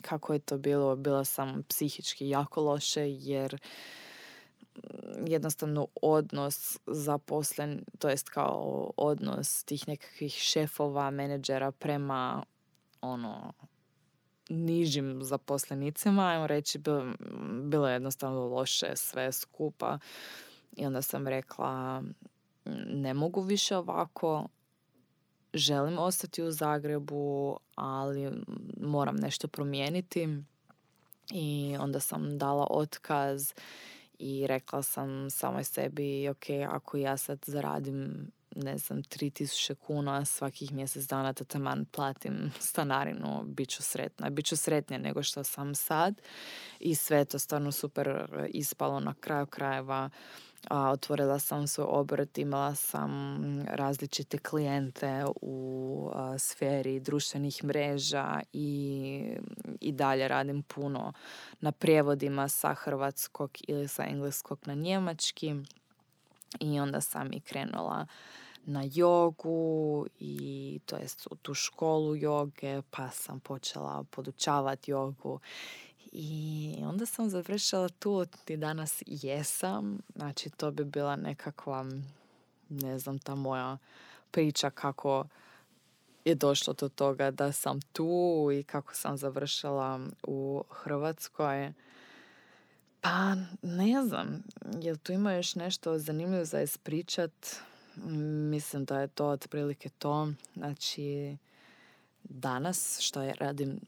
kako 0.01 0.33
je 0.33 0.39
to 0.39 0.57
bilo. 0.57 0.95
Bila 0.95 1.25
sam 1.25 1.63
psihički 1.67 2.29
jako 2.29 2.61
loše 2.61 3.11
jer 3.11 3.57
mm, 4.75 5.27
jednostavno 5.27 5.87
odnos 6.01 6.79
zaposlen, 6.87 7.83
to 7.99 8.09
jest 8.09 8.29
kao 8.29 8.91
odnos 8.97 9.63
tih 9.63 9.87
nekakvih 9.87 10.33
šefova, 10.33 11.11
menadžera 11.11 11.71
prema 11.71 12.43
ono 13.01 13.53
nižim 14.49 15.23
zaposlenicima, 15.23 16.27
ajmo 16.27 16.47
reći, 16.47 16.79
bilo, 17.63 17.87
je 17.87 17.93
jednostavno 17.93 18.45
loše 18.45 18.95
sve 18.95 19.31
skupa. 19.31 19.99
I 20.77 20.85
onda 20.85 21.01
sam 21.01 21.27
rekla, 21.27 22.03
ne 22.85 23.13
mogu 23.13 23.41
više 23.41 23.77
ovako, 23.77 24.47
želim 25.53 25.99
ostati 25.99 26.43
u 26.43 26.51
Zagrebu, 26.51 27.57
ali 27.75 28.31
moram 28.81 29.15
nešto 29.15 29.47
promijeniti. 29.47 30.27
I 31.31 31.75
onda 31.79 31.99
sam 31.99 32.37
dala 32.37 32.67
otkaz 32.69 33.53
i 34.19 34.47
rekla 34.47 34.83
sam 34.83 35.29
samoj 35.29 35.63
sebi, 35.63 36.29
ok, 36.29 36.45
ako 36.69 36.97
ja 36.97 37.17
sad 37.17 37.39
zaradim 37.45 38.31
ne 38.59 38.77
znam, 38.77 39.03
3000 39.03 39.75
kuna 39.75 40.25
svakih 40.25 40.73
mjesec 40.73 41.07
dana 41.07 41.31
da 41.31 41.43
taman 41.43 41.85
platim 41.85 42.51
stanarinu, 42.59 43.43
bit 43.43 43.69
ću 43.69 43.83
sretna. 43.83 44.29
Bit 44.29 44.45
ću 44.45 44.57
sretnija 44.57 44.99
nego 44.99 45.23
što 45.23 45.43
sam 45.43 45.75
sad 45.75 46.21
i 46.79 46.95
sve 46.95 47.25
to 47.25 47.39
stvarno 47.39 47.71
super 47.71 48.25
ispalo 48.47 48.99
na 48.99 49.13
kraju 49.13 49.45
krajeva. 49.45 50.09
A, 50.67 50.91
otvorila 50.91 51.39
sam 51.39 51.67
svoj 51.67 51.87
obrt, 51.89 52.37
imala 52.37 52.75
sam 52.75 53.41
različite 53.67 54.37
klijente 54.37 55.25
u 55.41 56.11
sferi 56.37 56.99
društvenih 56.99 57.63
mreža 57.63 58.39
i, 58.53 59.37
i 59.81 59.91
dalje 59.91 60.27
radim 60.27 60.63
puno 60.63 61.13
na 61.59 61.71
prijevodima 61.71 62.47
sa 62.47 62.73
hrvatskog 62.73 63.51
ili 63.67 63.87
sa 63.87 64.03
engleskog 64.03 64.59
na 64.65 64.73
njemački. 64.73 65.55
I 66.59 66.79
onda 66.79 67.01
sam 67.01 67.33
i 67.33 67.39
krenula 67.39 68.05
na 68.69 68.83
jogu 68.93 70.05
i 70.19 70.79
to 70.85 70.97
jest 70.97 71.27
u 71.31 71.35
tu 71.35 71.53
školu 71.53 72.15
joge 72.15 72.81
pa 72.89 73.09
sam 73.09 73.39
počela 73.39 74.03
podučavati 74.11 74.91
jogu 74.91 75.39
i 76.11 76.75
onda 76.83 77.05
sam 77.05 77.29
završila 77.29 77.89
tu 77.89 78.25
i 78.47 78.57
danas 78.57 79.03
jesam. 79.05 79.99
Znači 80.15 80.49
to 80.49 80.71
bi 80.71 80.83
bila 80.83 81.15
nekakva, 81.15 81.85
ne 82.69 82.99
znam, 82.99 83.19
ta 83.19 83.35
moja 83.35 83.77
priča 84.31 84.69
kako 84.69 85.25
je 86.25 86.35
došlo 86.35 86.73
do 86.73 86.89
toga 86.89 87.31
da 87.31 87.51
sam 87.51 87.81
tu 87.81 88.49
i 88.59 88.63
kako 88.63 88.95
sam 88.95 89.17
završila 89.17 89.99
u 90.23 90.63
Hrvatskoj. 90.69 91.73
Pa 93.01 93.35
ne 93.61 94.05
znam, 94.05 94.43
jel 94.81 94.97
tu 94.97 95.11
ima 95.11 95.33
još 95.33 95.55
nešto 95.55 95.99
zanimljivo 95.99 96.45
za 96.45 96.61
ispričat? 96.61 97.31
Mislim 98.51 98.85
da 98.85 98.99
je 98.99 99.07
to 99.07 99.27
otprilike 99.27 99.89
to. 99.89 100.27
Znači, 100.55 101.37
danas 102.23 102.99
što 102.99 103.21
je 103.21 103.33
radim 103.33 103.79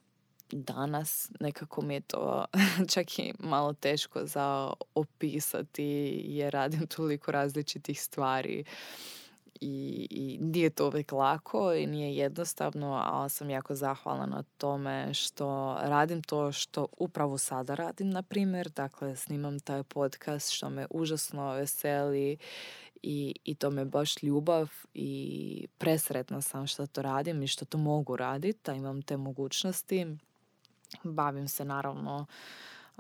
danas 0.52 1.32
nekako 1.40 1.82
mi 1.82 1.94
je 1.94 2.02
to 2.02 2.46
čak 2.94 3.20
i 3.20 3.34
malo 3.40 3.74
teško 3.74 4.26
za 4.26 4.74
opisati 4.96 6.22
jer 6.26 6.54
radim 6.54 6.88
toliko 6.88 7.32
različitih 7.32 8.02
stvari 8.02 8.64
i, 9.62 10.08
i 10.10 10.38
nije 10.42 10.70
to 10.70 10.88
uvijek 10.88 11.12
lako 11.12 11.74
i 11.74 11.88
nije 11.88 12.16
jednostavno, 12.16 13.02
ali 13.06 13.30
sam 13.30 13.50
jako 13.50 13.76
zahvalna 13.76 14.26
na 14.26 14.44
tome 14.58 15.14
što 15.14 15.78
radim 15.82 16.24
to 16.24 16.52
što 16.52 16.88
upravo 16.98 17.38
sada 17.38 17.76
radim, 17.76 18.10
na 18.10 18.22
primjer. 18.22 18.70
Dakle, 18.70 19.16
snimam 19.16 19.60
taj 19.60 19.84
podcast 19.84 20.52
što 20.52 20.70
me 20.70 20.86
užasno 20.90 21.54
veseli 21.54 22.38
i, 23.04 23.36
i 23.44 23.56
to 23.56 23.70
me 23.70 23.86
baš 23.86 24.24
ljubav 24.24 24.70
i 24.94 25.68
presretna 25.78 26.42
sam 26.42 26.68
što 26.68 26.88
to 26.88 27.02
radim 27.02 27.44
i 27.44 27.48
što 27.48 27.66
to 27.66 27.78
mogu 27.78 28.16
raditi, 28.16 28.60
da 28.66 28.74
imam 28.74 29.02
te 29.02 29.18
mogućnosti. 29.18 30.08
Bavim 31.04 31.48
se 31.48 31.66
naravno 31.66 32.26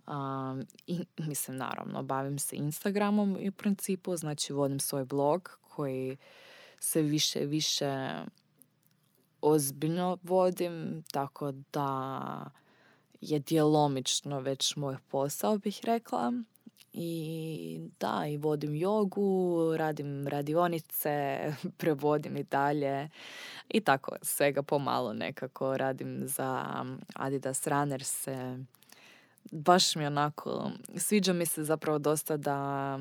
Um, 0.07 0.65
i, 0.87 1.05
mislim, 1.17 1.57
naravno, 1.57 2.03
bavim 2.03 2.39
se 2.39 2.55
Instagramom 2.55 3.37
i 3.39 3.49
u 3.49 3.51
principu, 3.51 4.15
znači 4.15 4.53
vodim 4.53 4.79
svoj 4.79 5.05
blog 5.05 5.59
koji 5.61 6.17
se 6.81 7.01
više 7.01 7.39
više 7.39 8.19
ozbiljno 9.41 10.17
vodim, 10.23 11.03
tako 11.11 11.51
da 11.73 12.51
je 13.21 13.39
djelomično 13.39 14.39
već 14.39 14.75
moj 14.75 14.97
posao, 15.07 15.57
bih 15.57 15.79
rekla. 15.83 16.33
I 16.93 17.89
da, 17.99 18.25
i 18.27 18.37
vodim 18.37 18.75
jogu, 18.75 19.57
radim 19.77 20.27
radionice, 20.27 21.39
prevodim 21.77 22.37
i 22.37 22.43
dalje 22.43 23.09
i 23.69 23.81
tako 23.81 24.15
svega 24.21 24.63
pomalo 24.63 25.13
nekako 25.13 25.77
radim 25.77 26.21
za 26.27 26.65
Adidas 27.13 27.67
Runners. 27.67 28.27
Baš 29.51 29.95
mi 29.95 30.05
onako, 30.05 30.71
sviđa 30.97 31.33
mi 31.33 31.45
se 31.45 31.63
zapravo 31.63 31.99
dosta 31.99 32.37
da 32.37 32.97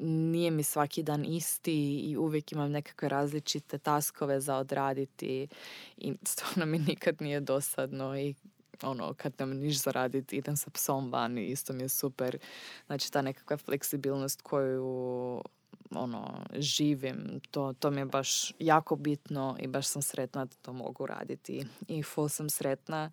nije 0.00 0.50
mi 0.50 0.62
svaki 0.62 1.02
dan 1.02 1.24
isti 1.24 1.98
i 1.98 2.16
uvijek 2.16 2.52
imam 2.52 2.70
nekakve 2.70 3.08
različite 3.08 3.78
taskove 3.78 4.40
za 4.40 4.56
odraditi 4.56 5.48
i 5.96 6.14
stvarno 6.22 6.66
mi 6.66 6.78
nikad 6.78 7.16
nije 7.20 7.40
dosadno 7.40 8.18
i 8.18 8.34
ono, 8.82 9.14
kad 9.14 9.32
nemam 9.38 9.56
niš 9.56 9.82
za 9.82 9.90
raditi, 9.90 10.36
idem 10.36 10.56
sa 10.56 10.70
psom 10.70 11.12
van 11.12 11.38
i 11.38 11.46
isto 11.46 11.72
mi 11.72 11.82
je 11.82 11.88
super. 11.88 12.38
Znači, 12.86 13.12
ta 13.12 13.22
nekakva 13.22 13.56
fleksibilnost 13.56 14.42
koju 14.42 15.42
ono, 15.90 16.46
živim, 16.54 17.40
to, 17.50 17.72
to 17.72 17.90
mi 17.90 18.00
je 18.00 18.04
baš 18.04 18.52
jako 18.58 18.96
bitno 18.96 19.56
i 19.60 19.66
baš 19.66 19.86
sam 19.86 20.02
sretna 20.02 20.44
da 20.44 20.54
to 20.62 20.72
mogu 20.72 21.06
raditi. 21.06 21.66
I 21.88 22.02
full 22.02 22.28
sam 22.28 22.50
sretna 22.50 23.10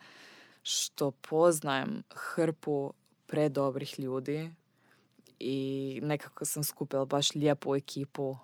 što 0.64 1.12
poznajem 1.12 2.04
hrpu 2.16 2.94
predobrih 3.28 4.00
ljudi 4.00 4.52
i 5.40 6.00
nekako 6.04 6.46
sam 6.46 6.64
skupila 6.64 7.06
baš 7.06 7.36
lijepu 7.36 7.76
ekipu 7.76 8.38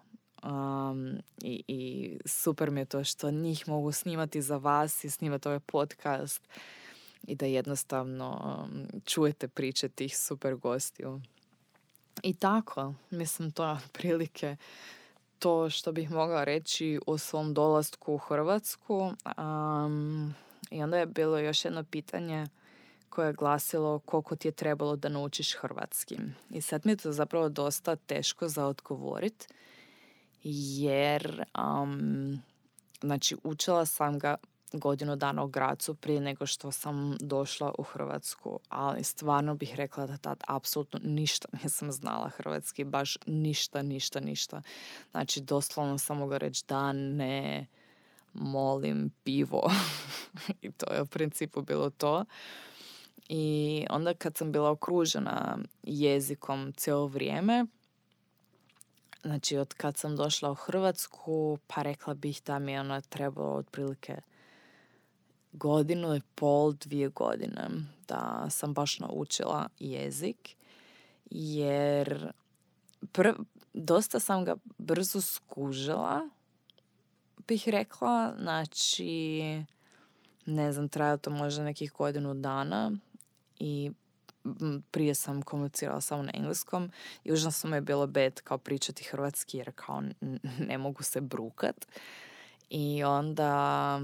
um, 0.43 1.17
i, 1.41 1.63
i 1.67 2.11
super 2.25 2.71
mi 2.71 2.81
je 2.81 2.85
to 2.85 3.03
što 3.03 3.31
njih 3.31 3.67
mogu 3.67 3.91
snimati 3.91 4.41
za 4.41 4.57
vas 4.57 5.03
i 5.03 5.09
snimati 5.09 5.47
ovaj 5.47 5.59
podcast 5.59 6.47
i 7.27 7.35
da 7.35 7.45
jednostavno 7.45 8.57
um, 8.63 9.01
čujete 9.05 9.47
priče 9.47 9.89
tih 9.89 10.17
super 10.17 10.55
gostiju. 10.55 11.21
I 12.23 12.33
tako, 12.33 12.93
mislim 13.09 13.51
to 13.51 13.77
prilike 13.91 14.57
to 15.39 15.69
što 15.69 15.91
bih 15.91 16.11
mogla 16.11 16.43
reći 16.43 16.99
o 17.07 17.17
svom 17.17 17.53
dolasku 17.53 18.13
u 18.13 18.17
Hrvatsku. 18.17 19.11
Um, 19.37 20.33
I 20.71 20.83
onda 20.83 20.97
je 20.97 21.05
bilo 21.05 21.39
još 21.39 21.65
jedno 21.65 21.83
pitanje 21.83 22.47
koje 23.15 23.27
je 23.27 23.33
glasilo 23.33 23.99
koliko 23.99 24.35
ti 24.35 24.47
je 24.47 24.51
trebalo 24.51 24.95
da 24.95 25.09
naučiš 25.09 25.55
hrvatski. 25.55 26.17
I 26.49 26.61
sad 26.61 26.85
mi 26.85 26.91
je 26.91 26.95
to 26.95 27.11
zapravo 27.11 27.49
dosta 27.49 27.95
teško 27.95 28.47
za 28.47 28.65
odgovorit, 28.65 29.47
jer 30.43 31.43
um, 31.57 32.39
znači 33.01 33.35
učila 33.43 33.85
sam 33.85 34.19
ga 34.19 34.35
godinu 34.73 35.15
dana 35.15 35.43
u 35.43 35.47
Gracu 35.47 35.95
prije 35.95 36.21
nego 36.21 36.45
što 36.45 36.71
sam 36.71 37.17
došla 37.19 37.73
u 37.77 37.83
Hrvatsku, 37.83 38.59
ali 38.69 39.03
stvarno 39.03 39.55
bih 39.55 39.75
rekla 39.75 40.07
da 40.07 40.17
tad 40.17 40.43
apsolutno 40.47 40.99
ništa 41.03 41.47
nisam 41.63 41.91
znala 41.91 42.29
hrvatski, 42.29 42.83
baš 42.83 43.17
ništa, 43.25 43.81
ništa, 43.81 44.19
ništa. 44.19 44.61
Znači 45.11 45.41
doslovno 45.41 45.97
sam 45.97 46.17
mogla 46.17 46.37
reći 46.37 46.63
da 46.67 46.93
ne 46.93 47.67
molim 48.33 49.11
pivo 49.23 49.71
i 50.61 50.71
to 50.71 50.93
je 50.93 51.01
u 51.01 51.05
principu 51.05 51.61
bilo 51.61 51.89
to. 51.89 52.25
I 53.29 53.85
onda 53.89 54.13
kad 54.13 54.37
sam 54.37 54.51
bila 54.51 54.71
okružena 54.71 55.57
jezikom 55.83 56.73
cijelo 56.77 57.07
vrijeme, 57.07 57.65
znači 59.21 59.57
od 59.57 59.73
kad 59.73 59.97
sam 59.97 60.15
došla 60.15 60.51
u 60.51 60.55
Hrvatsku, 60.55 61.57
pa 61.67 61.81
rekla 61.81 62.13
bih 62.13 62.41
da 62.45 62.59
mi 62.59 62.71
je 62.71 62.79
ona 62.79 63.01
trebalo 63.01 63.55
otprilike 63.55 64.17
godinu 65.51 66.15
i 66.15 66.21
pol, 66.35 66.73
dvije 66.73 67.09
godine 67.09 67.69
da 68.07 68.47
sam 68.49 68.73
baš 68.73 68.99
naučila 68.99 69.67
jezik, 69.79 70.55
jer 71.29 72.31
dosta 73.73 74.19
sam 74.19 74.45
ga 74.45 74.55
brzo 74.77 75.21
skužila, 75.21 76.29
bih 77.47 77.63
rekla, 77.67 78.35
znači 78.39 79.41
ne 80.45 80.71
znam, 80.73 80.89
trajalo 80.89 81.17
to 81.17 81.29
možda 81.29 81.63
nekih 81.63 81.91
godinu 81.91 82.33
dana 82.33 82.91
i 83.59 83.91
prije 84.91 85.15
sam 85.15 85.41
komunicirala 85.41 86.01
samo 86.01 86.23
na 86.23 86.31
engleskom 86.33 86.91
i 87.23 87.33
užasno 87.33 87.69
mi 87.69 87.77
je 87.77 87.81
bilo 87.81 88.07
bed 88.07 88.41
kao 88.41 88.57
pričati 88.57 89.03
hrvatski 89.03 89.57
jer 89.57 89.71
kao 89.75 90.03
ne 90.59 90.77
mogu 90.77 91.03
se 91.03 91.21
brukat. 91.21 91.87
I 92.69 93.03
onda 93.03 93.99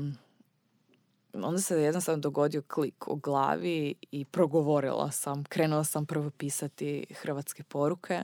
onda 1.33 1.61
se 1.61 1.81
jednostavno 1.81 2.21
dogodio 2.21 2.61
klik 2.67 3.07
u 3.07 3.15
glavi 3.15 3.95
i 4.11 4.25
progovorila 4.25 5.11
sam. 5.11 5.43
Krenula 5.43 5.83
sam 5.83 6.05
prvo 6.05 6.29
pisati 6.29 7.05
hrvatske 7.21 7.63
poruke. 7.63 8.23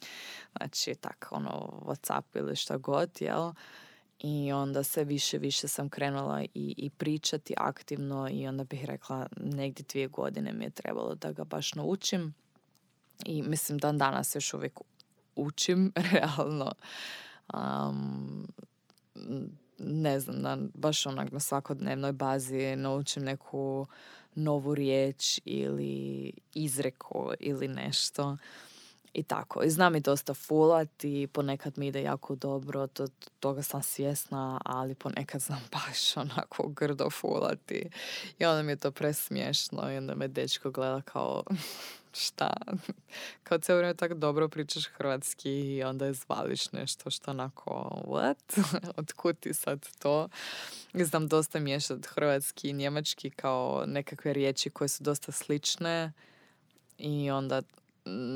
znači, 0.56 0.94
tako, 0.94 1.34
ono, 1.34 1.82
Whatsapp 1.86 2.22
ili 2.34 2.56
šta 2.56 2.76
god, 2.76 3.10
jel? 3.20 3.52
I 4.26 4.52
onda 4.52 4.82
se 4.82 5.04
više, 5.04 5.38
više 5.38 5.68
sam 5.68 5.88
krenula 5.88 6.42
i, 6.42 6.74
i 6.76 6.90
pričati 6.90 7.54
aktivno 7.56 8.28
i 8.32 8.46
onda 8.46 8.64
bih 8.64 8.84
rekla 8.84 9.26
negdje 9.36 9.84
dvije 9.92 10.08
godine 10.08 10.52
mi 10.52 10.64
je 10.64 10.70
trebalo 10.70 11.14
da 11.14 11.32
ga 11.32 11.44
baš 11.44 11.74
naučim. 11.74 12.34
I 13.24 13.42
mislim 13.42 13.78
da 13.78 13.92
danas 13.92 14.34
još 14.34 14.54
uvijek 14.54 14.80
učim 15.36 15.92
realno. 16.12 16.72
Um, 17.54 18.46
ne 19.78 20.20
znam, 20.20 20.42
da 20.42 20.58
baš 20.74 21.06
onak 21.06 21.32
na 21.32 21.40
svakodnevnoj 21.40 22.12
bazi 22.12 22.76
naučim 22.76 23.22
neku 23.24 23.86
novu 24.34 24.74
riječ 24.74 25.40
ili 25.44 26.32
izreku 26.54 27.32
ili 27.40 27.68
nešto 27.68 28.36
i 29.14 29.22
tako. 29.22 29.62
I 29.62 29.70
znam 29.70 29.96
i 29.96 30.00
dosta 30.00 30.34
fulat 30.34 31.04
i 31.04 31.26
ponekad 31.32 31.78
mi 31.78 31.86
ide 31.86 32.02
jako 32.02 32.34
dobro, 32.34 32.86
to, 32.86 33.06
toga 33.40 33.62
sam 33.62 33.82
svjesna, 33.82 34.60
ali 34.64 34.94
ponekad 34.94 35.40
znam 35.40 35.60
baš 35.72 36.16
onako 36.16 36.68
grdo 36.68 37.10
fulati. 37.10 37.90
I 38.38 38.44
onda 38.44 38.62
mi 38.62 38.72
je 38.72 38.76
to 38.76 38.90
presmiješno 38.90 39.92
i 39.92 39.96
onda 39.96 40.14
me 40.14 40.28
dečko 40.28 40.70
gleda 40.70 41.00
kao 41.00 41.42
šta? 42.12 42.52
Kao 43.44 43.58
cijelo 43.58 43.78
vrijeme 43.78 43.96
tako 43.96 44.14
dobro 44.14 44.48
pričaš 44.48 44.86
hrvatski 44.86 45.50
i 45.50 45.82
onda 45.82 46.12
zvališ 46.12 46.72
nešto 46.72 47.10
što 47.10 47.30
onako 47.30 47.72
what? 48.06 48.62
Otkud 48.96 49.38
ti 49.38 49.54
sad 49.54 49.88
to? 49.98 50.28
Znam 50.94 51.28
dosta 51.28 51.60
miješati 51.60 52.08
hrvatski 52.08 52.68
i 52.68 52.72
njemački 52.72 53.30
kao 53.30 53.84
nekakve 53.86 54.32
riječi 54.32 54.70
koje 54.70 54.88
su 54.88 55.04
dosta 55.04 55.32
slične 55.32 56.12
i 56.98 57.30
onda 57.30 57.62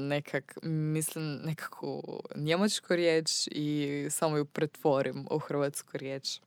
nekak, 0.09 0.59
mislim, 0.62 1.40
nekakvu 1.44 2.20
njemačku 2.37 2.96
riječ 2.96 3.31
i 3.50 4.07
samo 4.11 4.37
ju 4.37 4.44
pretvorim 4.44 5.26
u 5.31 5.38
hrvatsku 5.38 5.98
riječ. 5.98 6.40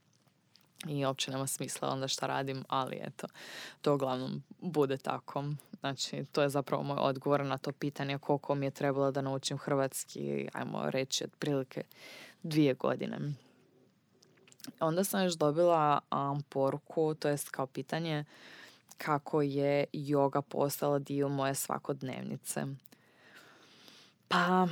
I 0.87 1.05
uopće 1.05 1.31
nema 1.31 1.47
smisla 1.47 1.89
onda 1.89 2.07
šta 2.07 2.27
radim, 2.27 2.63
ali 2.67 2.99
eto, 3.03 3.27
to 3.81 3.93
uglavnom 3.93 4.43
bude 4.61 4.97
tako. 4.97 5.43
Znači, 5.79 6.25
to 6.31 6.41
je 6.41 6.49
zapravo 6.49 6.83
moj 6.83 6.97
odgovor 6.99 7.45
na 7.45 7.57
to 7.57 7.71
pitanje 7.71 8.17
koliko 8.17 8.55
mi 8.55 8.65
je 8.65 8.71
trebalo 8.71 9.11
da 9.11 9.21
naučim 9.21 9.57
hrvatski, 9.57 10.47
ajmo 10.53 10.89
reći, 10.89 11.23
otprilike 11.23 11.83
dvije 12.43 12.73
godine. 12.73 13.17
Onda 14.79 15.03
sam 15.03 15.23
još 15.23 15.33
dobila 15.33 15.99
um, 16.11 16.43
poruku, 16.49 17.15
to 17.15 17.29
jest 17.29 17.49
kao 17.49 17.67
pitanje, 17.67 18.25
kako 18.97 19.41
je 19.41 19.85
yoga 19.93 20.41
postala 20.41 20.99
dio 20.99 21.29
moje 21.29 21.55
svakodnevnice. 21.55 22.65
Pa, 24.31 24.67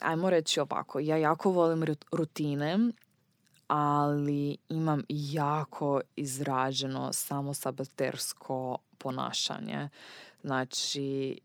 ajmo 0.00 0.30
reći 0.30 0.60
ovako, 0.60 0.98
ja 0.98 1.16
jako 1.16 1.50
volim 1.50 1.84
rutine, 2.12 2.78
ali 3.66 4.56
imam 4.68 5.02
jako 5.08 6.00
izraženo 6.16 7.12
samosabotersko 7.12 8.78
ponašanje. 8.98 9.88
Znači, 10.42 11.40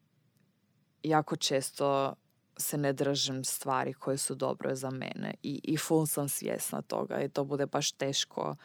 jako 1.03 1.35
često 1.35 2.13
se 2.57 2.77
ne 2.77 2.93
držim 2.93 3.43
stvari 3.43 3.93
koje 3.93 4.17
su 4.17 4.35
dobre 4.35 4.75
za 4.75 4.89
mene 4.89 5.33
i, 5.43 5.61
i 5.63 5.77
full 5.77 6.05
sam 6.05 6.29
svjesna 6.29 6.81
toga 6.81 7.21
i 7.21 7.29
to 7.29 7.43
bude 7.43 7.65
baš 7.65 7.91
teško 7.91 8.55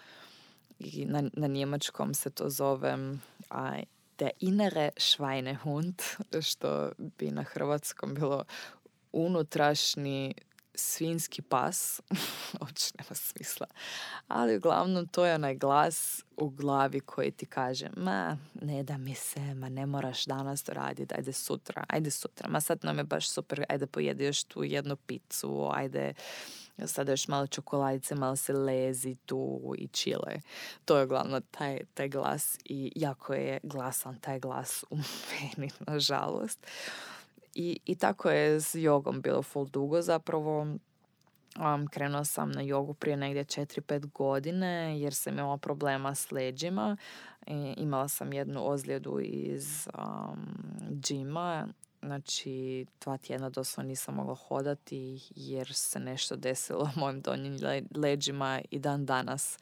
i 0.78 1.06
na, 1.06 1.22
na 1.32 1.46
njemačkom 1.46 2.14
se 2.14 2.30
to 2.30 2.50
zove 2.50 2.96
der 4.18 4.30
innere 4.40 4.90
Schweinehund, 4.96 6.02
što 6.42 6.92
bi 6.98 7.30
na 7.30 7.42
hrvatskom 7.42 8.14
bilo 8.14 8.44
unutrašnji 9.12 10.34
svinski 10.78 11.42
pas, 11.42 12.00
uopće 12.60 12.90
nema 12.98 13.14
smisla, 13.14 13.66
ali 14.28 14.56
uglavnom 14.56 15.06
to 15.06 15.24
je 15.24 15.34
onaj 15.34 15.54
glas 15.54 16.24
u 16.36 16.48
glavi 16.48 17.00
koji 17.00 17.30
ti 17.30 17.46
kaže 17.46 17.88
ma 17.96 18.36
ne 18.62 18.82
da 18.82 18.98
mi 18.98 19.14
se, 19.14 19.54
ma 19.54 19.68
ne 19.68 19.86
moraš 19.86 20.24
danas 20.24 20.62
to 20.62 20.72
raditi, 20.72 21.14
ajde 21.14 21.32
sutra, 21.32 21.84
ajde 21.88 22.10
sutra, 22.10 22.48
ma 22.48 22.60
sad 22.60 22.78
nam 22.82 22.98
je 22.98 23.04
baš 23.04 23.30
super, 23.30 23.64
ajde 23.68 23.86
pojedi 23.86 24.24
još 24.24 24.44
tu 24.44 24.64
jednu 24.64 24.96
picu, 24.96 25.70
ajde 25.72 26.14
sada 26.86 27.12
još 27.12 27.28
malo 27.28 27.46
čokoladice, 27.46 28.14
malo 28.14 28.36
se 28.36 28.52
lezi 28.52 29.16
tu 29.26 29.74
i 29.78 29.88
čile. 29.88 30.40
To 30.84 30.98
je 30.98 31.04
uglavnom 31.04 31.42
taj, 31.50 31.80
taj 31.94 32.08
glas 32.08 32.58
i 32.64 32.92
jako 32.96 33.34
je 33.34 33.60
glasan 33.62 34.18
taj 34.20 34.40
glas 34.40 34.84
u 34.90 34.96
meni, 35.30 35.70
nažalost. 35.86 36.66
I, 37.60 37.78
I 37.86 37.94
tako 37.94 38.30
je 38.30 38.60
s 38.60 38.74
jogom 38.74 39.20
bilo 39.20 39.42
full 39.42 39.68
dugo 39.68 40.02
zapravo. 40.02 40.60
Um, 40.60 41.86
krenula 41.86 42.24
sam 42.24 42.50
na 42.52 42.60
jogu 42.60 42.94
prije 42.94 43.16
negdje 43.16 43.44
4-5 43.44 44.12
godine 44.12 45.00
jer 45.00 45.14
sam 45.14 45.38
imala 45.38 45.56
problema 45.56 46.14
s 46.14 46.30
leđima. 46.32 46.96
I 47.46 47.74
imala 47.76 48.08
sam 48.08 48.32
jednu 48.32 48.70
ozljedu 48.70 49.20
iz 49.22 49.88
džima. 50.90 51.68
Znači, 52.02 52.86
dva 53.00 53.16
tjedna 53.16 53.50
doslovno 53.50 53.88
nisam 53.88 54.14
mogla 54.14 54.34
hodati 54.34 55.20
jer 55.36 55.74
se 55.74 56.00
nešto 56.00 56.36
desilo 56.36 56.90
mojim 56.96 57.20
donjim 57.20 57.56
leđima 57.96 58.60
i 58.70 58.78
dan 58.78 59.06
danas 59.06 59.58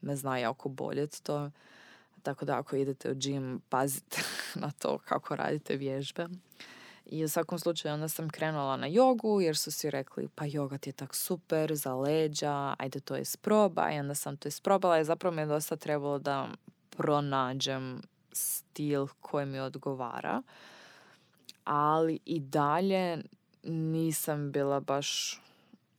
me 0.00 0.16
zna 0.16 0.38
jako 0.38 0.68
boljet 0.68 1.20
to. 1.22 1.50
Tako 2.22 2.44
da 2.44 2.58
ako 2.58 2.76
idete 2.76 3.10
u 3.10 3.14
džim, 3.14 3.60
pazite 3.68 4.22
na 4.62 4.70
to 4.70 4.98
kako 4.98 5.36
radite 5.36 5.76
vježbe. 5.76 6.26
I 7.08 7.24
u 7.24 7.28
svakom 7.28 7.58
slučaju 7.58 7.94
onda 7.94 8.08
sam 8.08 8.30
krenula 8.30 8.76
na 8.76 8.86
jogu 8.86 9.40
jer 9.40 9.56
su 9.56 9.70
svi 9.70 9.90
rekli 9.90 10.28
pa 10.34 10.44
joga 10.44 10.78
ti 10.78 10.90
je 10.90 10.94
tak 10.94 11.14
super 11.14 11.76
za 11.76 11.94
leđa, 11.94 12.74
ajde 12.78 13.00
to 13.00 13.16
isprobaj. 13.16 13.96
I 13.96 14.00
onda 14.00 14.14
sam 14.14 14.36
to 14.36 14.48
isprobala 14.48 15.00
i 15.00 15.04
zapravo 15.04 15.36
mi 15.36 15.42
je 15.42 15.46
dosta 15.46 15.76
trebalo 15.76 16.18
da 16.18 16.48
pronađem 16.90 18.02
stil 18.32 19.06
koji 19.20 19.46
mi 19.46 19.60
odgovara. 19.60 20.42
Ali 21.64 22.18
i 22.24 22.40
dalje 22.40 23.22
nisam 23.62 24.52
bila 24.52 24.80
baš 24.80 25.40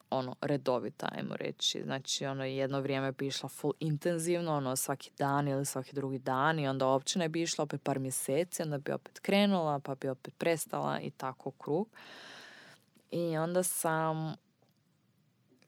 ono 0.09 0.35
redovita, 0.41 1.09
ajmo 1.11 1.35
reći. 1.35 1.81
Znači, 1.83 2.25
ono, 2.25 2.45
jedno 2.45 2.79
vrijeme 2.81 3.11
bi 3.11 3.27
išla 3.27 3.49
full 3.49 3.73
intenzivno, 3.79 4.55
ono, 4.55 4.75
svaki 4.75 5.11
dan 5.17 5.47
ili 5.47 5.65
svaki 5.65 5.95
drugi 5.95 6.19
dan 6.19 6.59
i 6.59 6.67
onda 6.67 6.87
uopće 6.87 7.19
ne 7.19 7.29
bi 7.29 7.41
išla 7.41 7.63
opet 7.63 7.83
par 7.83 7.99
mjeseci, 7.99 8.61
onda 8.61 8.77
bi 8.77 8.91
opet 8.91 9.19
krenula, 9.19 9.79
pa 9.79 9.95
bi 9.95 10.09
opet 10.09 10.37
prestala 10.37 10.99
i 10.99 11.11
tako 11.11 11.51
krug. 11.51 11.87
I 13.11 13.37
onda 13.37 13.63
sam, 13.63 14.35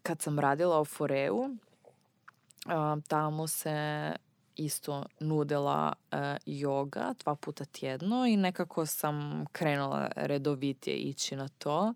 kad 0.04 0.21
sam 0.21 0.39
radila 0.39 0.82
u 0.82 0.86
Foreu, 0.86 1.49
tamo 3.08 3.47
se 3.47 4.12
isto 4.56 5.06
nudila 5.19 5.93
uh, 6.12 6.19
joga 6.45 7.13
dva 7.23 7.36
puta 7.36 7.65
tjedno 7.65 8.25
i 8.25 8.38
nekako 8.38 8.86
sam 8.86 9.45
krenula 9.51 10.12
redovitije 10.15 10.95
ići 10.95 11.36
na 11.36 11.47
to 11.47 11.93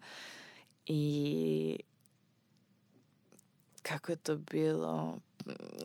i 0.86 1.79
kako 3.87 4.11
je 4.11 4.15
to 4.15 4.35
bilo? 4.35 5.17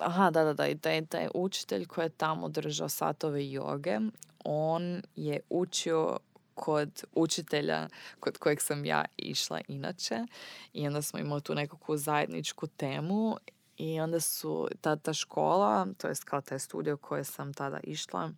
Aha, 0.01 0.31
da, 0.31 0.45
da, 0.45 0.53
da. 0.53 0.67
I 0.69 0.79
taj, 0.79 1.07
taj 1.07 1.29
učitelj 1.35 1.87
koji 1.87 2.05
je 2.05 2.09
tamo 2.09 2.49
držao 2.49 2.89
satove 2.89 3.51
joge, 3.51 3.99
on 4.45 5.03
je 5.17 5.41
učio 5.51 6.19
kod 6.55 7.05
učitelja 7.15 7.89
kod 8.21 8.39
kojeg 8.39 8.61
sam 8.63 8.85
ja 8.85 9.05
išla 9.17 9.61
inače 9.69 10.27
i 10.73 10.87
onda 10.87 11.03
smo 11.03 11.19
imali 11.19 11.43
tu 11.43 11.55
nekakvu 11.55 11.97
zajedničku 11.97 12.67
temu 12.67 13.37
i 13.77 14.01
onda 14.01 14.21
su 14.21 14.69
ta, 14.81 14.97
ta 14.97 15.15
škola, 15.15 15.87
to 15.99 16.09
jest 16.09 16.25
kao 16.25 16.41
taj 16.41 16.59
studio 16.59 16.97
koje 16.97 17.25
sam 17.25 17.55
tada 17.55 17.81
išla, 17.83 18.31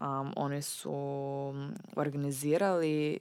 um, 0.00 0.32
oni 0.36 0.62
su 0.62 0.94
organizirali 1.96 3.18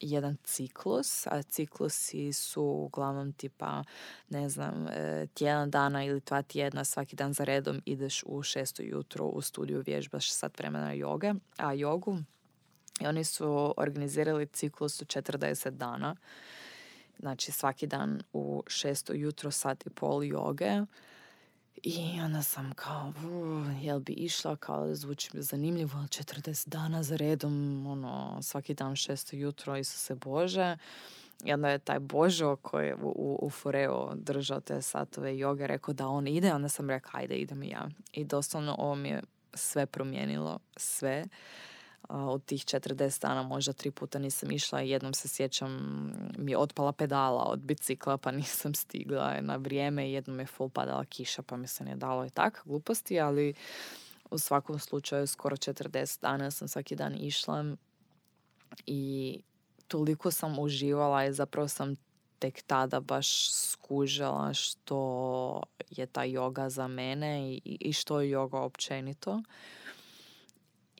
jedan 0.00 0.36
ciklus, 0.44 1.26
a 1.26 1.42
ciklusi 1.42 2.32
su 2.32 2.62
uglavnom 2.62 3.32
tipa, 3.32 3.84
ne 4.28 4.48
znam, 4.48 4.86
e, 4.88 5.26
tjedan 5.34 5.70
dana 5.70 6.04
ili 6.04 6.20
dva 6.20 6.42
tjedna 6.42 6.84
svaki 6.84 7.16
dan 7.16 7.32
za 7.32 7.44
redom 7.44 7.82
ideš 7.84 8.24
u 8.26 8.42
šesto 8.42 8.82
jutro 8.82 9.24
u 9.24 9.40
studiju 9.42 9.82
vježbaš 9.86 10.30
sat 10.30 10.58
vremena 10.58 10.92
joge, 10.92 11.34
a 11.56 11.72
jogu. 11.72 12.18
I 13.00 13.06
oni 13.06 13.24
su 13.24 13.74
organizirali 13.76 14.46
ciklus 14.46 15.02
u 15.02 15.04
40 15.04 15.70
dana. 15.70 16.16
Znači 17.18 17.52
svaki 17.52 17.86
dan 17.86 18.22
u 18.32 18.62
šesto 18.66 19.12
jutro 19.12 19.50
sat 19.50 19.86
i 19.86 19.90
pol 19.90 20.24
joge 20.24 20.80
i 21.82 22.20
onda 22.24 22.42
sam 22.42 22.72
kao, 22.76 23.12
jel 23.82 24.00
bi 24.00 24.12
išla, 24.12 24.56
kao 24.56 24.94
zvuči 24.94 25.30
mi 25.32 25.42
zanimljivo, 25.42 25.98
40 25.98 26.68
dana 26.68 27.02
za 27.02 27.16
redom, 27.16 27.86
ono, 27.86 28.42
svaki 28.42 28.74
dan 28.74 28.96
šesto 28.96 29.36
jutro, 29.36 29.84
se 29.84 30.14
Bože. 30.14 30.76
I 31.44 31.52
onda 31.52 31.68
je 31.68 31.78
taj 31.78 31.98
Božo 31.98 32.56
koji 32.56 32.86
je 32.86 32.94
u, 32.94 33.38
u 33.42 33.50
Foreo 33.50 34.14
držao 34.14 34.60
te 34.60 34.82
satove 34.82 35.38
joge 35.38 35.66
rekao 35.66 35.94
da 35.94 36.08
on 36.08 36.26
ide, 36.26 36.54
onda 36.54 36.68
sam 36.68 36.90
rekla 36.90 37.20
ajde 37.20 37.34
idem 37.34 37.62
i 37.62 37.68
ja. 37.68 37.88
I 38.12 38.24
doslovno 38.24 38.74
ovo 38.78 38.94
mi 38.94 39.08
je 39.08 39.22
sve 39.54 39.86
promijenilo, 39.86 40.58
sve 40.76 41.24
od 42.08 42.44
tih 42.44 42.64
40 42.64 43.22
dana 43.22 43.42
možda 43.42 43.72
tri 43.72 43.90
puta 43.90 44.18
nisam 44.18 44.50
išla 44.50 44.82
i 44.82 44.90
jednom 44.90 45.14
se 45.14 45.28
sjećam 45.28 45.72
mi 46.38 46.50
je 46.50 46.58
otpala 46.58 46.92
pedala 46.92 47.44
od 47.44 47.60
bicikla 47.60 48.16
pa 48.16 48.30
nisam 48.40 48.74
stigla 48.74 49.40
na 49.40 49.56
vrijeme 49.56 50.08
i 50.08 50.12
jednom 50.12 50.40
je 50.40 50.46
full 50.46 50.68
padala 50.70 51.04
kiša 51.04 51.42
pa 51.42 51.56
mi 51.56 51.66
se 51.66 51.84
ne 51.84 51.96
dalo 51.96 52.26
i 52.26 52.30
tak 52.30 52.62
gluposti, 52.64 53.20
ali 53.20 53.54
u 54.30 54.38
svakom 54.38 54.78
slučaju 54.78 55.26
skoro 55.26 55.56
40 55.56 56.20
dana 56.20 56.50
sam 56.50 56.68
svaki 56.68 56.96
dan 56.96 57.14
išla 57.20 57.64
i 58.86 59.40
toliko 59.88 60.30
sam 60.30 60.58
uživala 60.58 61.24
i 61.24 61.32
zapravo 61.32 61.68
sam 61.68 61.94
tek 62.38 62.62
tada 62.62 63.00
baš 63.00 63.50
skužila 63.52 64.54
što 64.54 65.62
je 65.90 66.06
ta 66.06 66.24
joga 66.24 66.70
za 66.70 66.88
mene 66.88 67.52
i, 67.52 67.60
i 67.64 67.92
što 67.92 68.20
je 68.20 68.30
joga 68.30 68.58
općenito. 68.58 69.42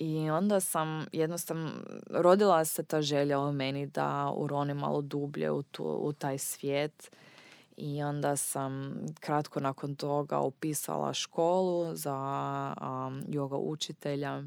I 0.01 0.31
onda 0.31 0.61
sam 0.61 1.07
jednostavno, 1.13 1.71
rodila 2.11 2.65
se 2.65 2.83
ta 2.83 3.03
želja 3.03 3.39
u 3.39 3.53
meni 3.53 3.87
da 3.87 4.33
uronim 4.37 4.77
malo 4.77 5.03
dublje 5.03 5.51
u, 5.51 5.63
tu, 5.63 5.85
u 5.85 6.13
taj 6.13 6.39
svijet. 6.39 7.11
I 7.77 8.03
onda 8.03 8.37
sam 8.37 8.95
kratko 9.21 9.61
nakon 9.61 9.95
toga 9.95 10.39
upisala 10.39 11.15
školu 11.15 11.95
za 11.95 12.15
um, 12.81 13.23
yoga 13.29 13.57
učitelja. 13.57 14.43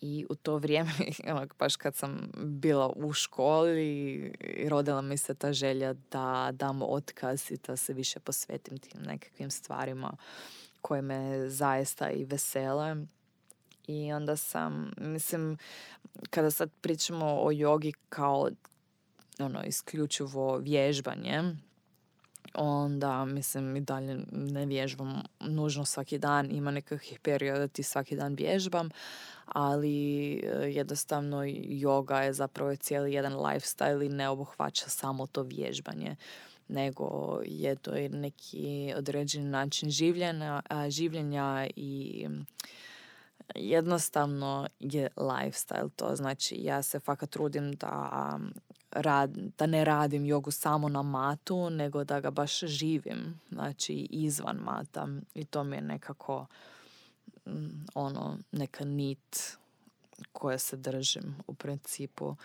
I 0.00 0.26
u 0.30 0.34
to 0.34 0.56
vrijeme, 0.56 0.92
baš 1.58 1.76
kad 1.76 1.94
sam 1.94 2.30
bila 2.36 2.92
u 2.96 3.12
školi, 3.12 4.32
rodila 4.68 5.02
mi 5.02 5.16
se 5.16 5.34
ta 5.34 5.52
želja 5.52 5.94
da 6.10 6.50
dam 6.52 6.82
otkaz 6.82 7.50
i 7.50 7.56
da 7.66 7.76
se 7.76 7.92
više 7.92 8.20
posvetim 8.20 8.78
tim 8.78 9.02
nekakvim 9.02 9.50
stvarima 9.50 10.16
koje 10.80 11.02
me 11.02 11.48
zaista 11.48 12.10
i 12.10 12.24
vesele 12.24 12.96
i 13.86 14.12
onda 14.12 14.36
sam, 14.36 14.92
mislim, 14.96 15.58
kada 16.30 16.50
sad 16.50 16.70
pričamo 16.80 17.26
o 17.26 17.50
jogi 17.50 17.92
kao 18.08 18.48
ono, 19.38 19.62
isključivo 19.64 20.58
vježbanje, 20.58 21.42
onda 22.54 23.24
mislim 23.24 23.76
i 23.76 23.80
dalje 23.80 24.18
ne 24.32 24.66
vježbam 24.66 25.22
nužno 25.40 25.84
svaki 25.84 26.18
dan, 26.18 26.50
ima 26.50 26.70
nekakvih 26.70 27.18
perioda 27.22 27.68
ti 27.68 27.82
svaki 27.82 28.16
dan 28.16 28.34
vježbam, 28.34 28.90
ali 29.46 30.32
e, 30.34 30.70
jednostavno 30.70 31.36
yoga 31.68 32.18
je 32.18 32.32
zapravo 32.32 32.76
cijeli 32.76 33.12
jedan 33.12 33.32
lifestyle 33.32 34.06
i 34.06 34.08
ne 34.08 34.28
obuhvaća 34.28 34.88
samo 34.88 35.26
to 35.26 35.42
vježbanje 35.42 36.16
nego 36.68 37.40
je 37.44 37.76
to 37.76 37.92
neki 38.10 38.92
određeni 38.96 39.44
način 39.44 39.90
življenja, 39.90 40.62
življenja 40.88 41.66
i 41.76 42.26
jednostavno 43.54 44.68
je 44.80 45.08
lifestyle 45.16 45.90
to. 45.96 46.16
Znači 46.16 46.56
ja 46.58 46.82
se 46.82 47.00
fakat 47.00 47.30
trudim 47.30 47.72
da 47.72 48.38
rad, 48.90 49.30
da 49.58 49.66
ne 49.66 49.84
radim 49.84 50.26
jogu 50.26 50.50
samo 50.50 50.88
na 50.88 51.02
matu, 51.02 51.70
nego 51.70 52.04
da 52.04 52.20
ga 52.20 52.30
baš 52.30 52.60
živim, 52.60 53.40
znači 53.50 53.92
izvan 54.10 54.56
mata. 54.56 55.08
I 55.34 55.44
to 55.44 55.64
mi 55.64 55.76
je 55.76 55.82
nekako 55.82 56.46
mm, 57.46 57.86
ono, 57.94 58.38
neka 58.52 58.84
nit 58.84 59.56
koje 60.32 60.58
se 60.58 60.76
držim 60.76 61.36
u 61.46 61.54
principu. 61.54 62.36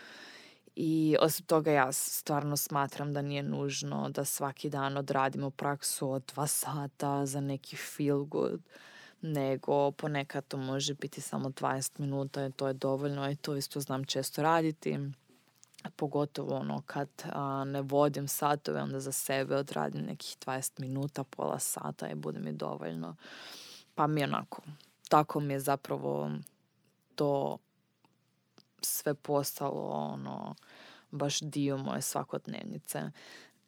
I 0.76 1.16
osim 1.20 1.46
toga 1.46 1.70
ja 1.70 1.92
stvarno 1.92 2.56
smatram 2.56 3.12
da 3.12 3.22
nije 3.22 3.42
nužno 3.42 4.08
da 4.08 4.24
svaki 4.24 4.70
dan 4.70 4.96
odradimo 4.96 5.50
praksu 5.50 6.10
od 6.10 6.22
dva 6.34 6.46
sata 6.46 7.26
za 7.26 7.40
neki 7.40 7.76
feel 7.76 8.24
good, 8.24 8.60
nego 9.22 9.90
ponekad 9.90 10.46
to 10.48 10.56
može 10.56 10.94
biti 10.94 11.20
samo 11.20 11.48
20 11.48 12.00
minuta 12.00 12.46
i 12.46 12.52
to 12.52 12.66
je 12.66 12.72
dovoljno 12.72 13.30
i 13.30 13.36
to 13.36 13.56
isto 13.56 13.80
znam 13.80 14.04
često 14.04 14.42
raditi. 14.42 14.98
Pogotovo 15.96 16.56
ono 16.56 16.82
kad 16.86 17.08
ne 17.66 17.82
vodim 17.82 18.28
satove, 18.28 18.82
onda 18.82 19.00
za 19.00 19.12
sebe 19.12 19.56
odradim 19.56 20.04
nekih 20.04 20.36
20 20.46 20.80
minuta, 20.80 21.24
pola 21.24 21.58
sata 21.58 22.08
i 22.08 22.14
bude 22.14 22.38
mi 22.38 22.52
dovoljno. 22.52 23.16
Pa 23.94 24.06
mi 24.06 24.24
onako, 24.24 24.62
tako 25.08 25.40
mi 25.40 25.52
je 25.52 25.60
zapravo 25.60 26.30
to 27.14 27.58
sve 28.82 29.14
postalo 29.14 29.88
ono 29.90 30.54
baš 31.10 31.40
dio 31.40 31.76
moje 31.76 32.02
svakodnevnice. 32.02 33.10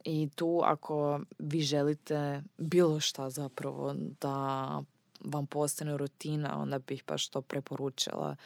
I 0.05 0.29
tu 0.35 0.61
ako 0.65 1.21
vi 1.38 1.61
želite 1.61 2.43
bilo 2.59 3.01
šta 3.01 3.31
zapravo 3.31 3.95
da 4.21 4.83
vam 5.24 5.46
postane 5.46 5.96
rutina, 5.96 6.61
onda 6.61 6.78
bih 6.78 7.04
baš 7.06 7.28
to 7.28 7.42
preporučila. 7.42 8.37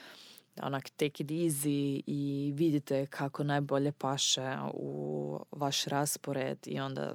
Onak 0.63 0.91
take 0.91 1.23
it 1.23 1.31
easy 1.31 2.03
i 2.07 2.53
vidite 2.55 3.07
kako 3.07 3.45
najbolje 3.45 3.93
paše 3.93 4.57
u 4.75 5.41
vaš 5.51 5.85
raspored 5.85 6.59
i 6.67 6.81
onda 6.81 7.15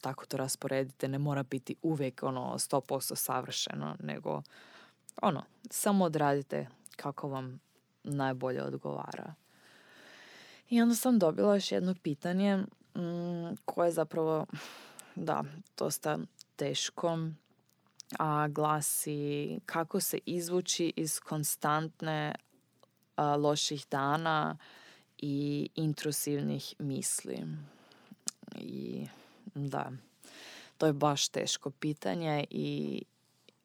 tako 0.00 0.26
to 0.26 0.36
rasporedite. 0.36 1.08
Ne 1.08 1.18
mora 1.18 1.42
biti 1.42 1.76
uvijek 1.82 2.22
ono 2.22 2.54
100% 2.54 3.16
savršeno, 3.16 3.96
nego 4.00 4.42
ono, 5.22 5.42
samo 5.70 6.04
odradite 6.04 6.68
kako 6.96 7.28
vam 7.28 7.60
najbolje 8.04 8.62
odgovara. 8.62 9.34
I 10.70 10.82
onda 10.82 10.94
sam 10.94 11.18
dobila 11.18 11.54
još 11.54 11.72
jedno 11.72 11.94
pitanje 12.02 12.56
mm, 12.56 13.56
koje 13.64 13.88
je 13.88 13.92
zapravo, 13.92 14.46
da, 15.14 15.44
dosta 15.78 16.18
teško, 16.56 17.18
a 18.18 18.48
glasi 18.48 19.60
kako 19.66 20.00
se 20.00 20.18
izvući 20.26 20.92
iz 20.96 21.20
konstantne 21.20 22.34
loših 23.16 23.86
dana 23.90 24.56
i 25.18 25.68
intrusivnih 25.74 26.74
misli. 26.78 27.46
I 28.58 29.06
da, 29.54 29.92
to 30.78 30.86
je 30.86 30.92
baš 30.92 31.28
teško 31.28 31.70
pitanje 31.70 32.44
i 32.50 33.02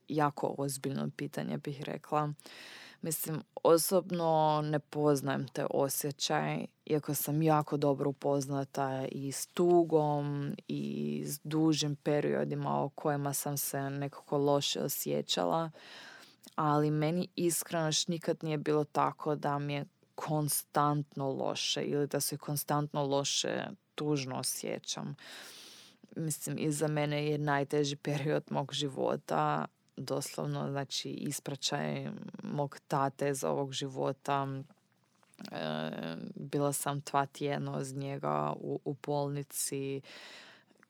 jako 0.07 0.55
ozbiljno 0.57 1.09
pitanje 1.17 1.57
bih 1.57 1.81
rekla. 1.81 2.33
Mislim, 3.01 3.43
osobno 3.63 4.61
ne 4.63 4.79
poznajem 4.79 5.47
te 5.47 5.65
osjećaj, 5.69 6.65
iako 6.85 7.13
sam 7.13 7.41
jako 7.41 7.77
dobro 7.77 8.09
upoznata 8.09 9.05
i 9.11 9.31
s 9.31 9.47
tugom 9.47 10.55
i 10.67 11.23
s 11.25 11.39
dužim 11.43 11.95
periodima 11.95 12.83
o 12.83 12.89
kojima 12.89 13.33
sam 13.33 13.57
se 13.57 13.89
nekako 13.89 14.37
loše 14.37 14.81
osjećala, 14.81 15.71
ali 16.55 16.91
meni 16.91 17.27
iskreno 17.35 17.89
nikad 18.07 18.37
nije 18.41 18.57
bilo 18.57 18.83
tako 18.83 19.35
da 19.35 19.59
mi 19.59 19.73
je 19.73 19.85
konstantno 20.15 21.31
loše 21.31 21.81
ili 21.81 22.07
da 22.07 22.19
se 22.19 22.37
konstantno 22.37 23.05
loše 23.05 23.67
tužno 23.95 24.39
osjećam. 24.39 25.15
Mislim, 26.15 26.57
iza 26.59 26.87
mene 26.87 27.27
je 27.27 27.37
najteži 27.37 27.95
period 27.95 28.43
mog 28.49 28.73
života 28.73 29.65
doslovno 29.97 30.71
znači 30.71 31.09
ispraćaj 31.09 32.09
mog 32.43 32.79
tate 32.87 33.33
za 33.33 33.51
ovog 33.51 33.73
života. 33.73 34.47
E, 35.51 36.15
bila 36.35 36.73
sam 36.73 36.99
dva 36.99 37.25
tjedna 37.25 37.77
uz 37.77 37.93
njega 37.93 38.53
u, 38.59 38.79
u 38.85 38.95
bolnici 39.05 40.01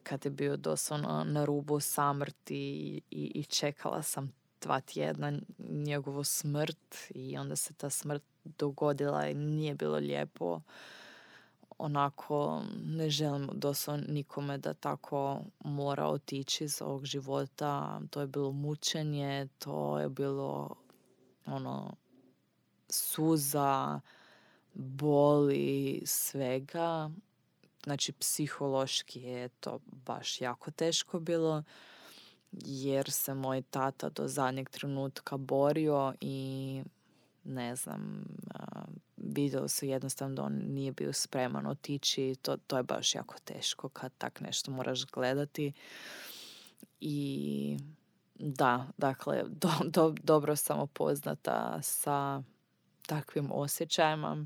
kad 0.04 0.26
je 0.26 0.32
bio 0.32 0.58
doslovno 0.58 1.24
na 1.24 1.46
rubu 1.46 1.80
samrti 1.80 2.56
i, 3.12 3.32
i 3.36 3.44
čekala 3.44 4.02
sam 4.02 4.34
dva 4.62 4.80
tjedna 4.80 5.34
njegovu 5.70 6.24
smrt 6.24 6.96
i 7.10 7.38
onda 7.38 7.56
se 7.56 7.74
ta 7.74 7.90
smrt 7.90 8.24
dogodila 8.44 9.28
i 9.28 9.34
nije 9.34 9.76
bilo 9.76 9.98
lijepo 9.98 10.62
onako 11.78 12.64
ne 12.86 13.10
želim 13.10 13.50
doslovno 13.54 14.06
nikome 14.08 14.58
da 14.58 14.74
tako 14.74 15.42
mora 15.60 16.08
otići 16.08 16.64
iz 16.64 16.82
ovog 16.82 17.06
života. 17.06 18.02
To 18.10 18.22
je 18.22 18.28
bilo 18.28 18.52
mučenje, 18.52 19.48
to 19.60 20.00
je 20.00 20.10
bilo 20.10 20.76
ono 21.46 21.96
suza, 22.90 24.00
boli, 24.74 26.02
svega. 26.06 27.10
Znači 27.84 28.12
psihološki 28.12 29.22
je 29.22 29.50
to 29.50 29.80
baš 30.06 30.42
jako 30.42 30.72
teško 30.72 31.20
bilo 31.20 31.64
jer 32.52 33.12
se 33.12 33.34
moj 33.34 33.62
tata 33.62 34.10
do 34.10 34.28
zadnjeg 34.28 34.70
trenutka 34.70 35.38
borio 35.38 36.14
i 36.22 36.84
ne 37.44 37.76
znam, 37.76 38.26
vidjeli 39.18 39.70
su 39.70 39.86
jednostavno 39.86 40.36
da 40.36 40.44
on 40.44 40.54
nije 40.54 40.92
bio 40.92 41.14
spreman 41.14 41.68
otići. 41.68 42.36
To, 42.42 42.58
to 42.58 42.78
je 42.78 42.84
baš 42.84 43.16
jako 43.16 43.36
teško 43.44 43.90
kad 43.90 44.12
tak 44.18 44.42
nešto 44.42 44.72
moraš 44.72 45.06
gledati. 45.06 45.74
I 47.00 47.78
da, 48.36 48.88
dakle, 48.98 49.44
do, 49.62 49.70
do, 49.86 50.16
dobro 50.24 50.56
sam 50.56 50.80
upoznata 50.80 51.82
sa 51.82 52.42
takvim 53.08 53.52
osjećajima 53.52 54.46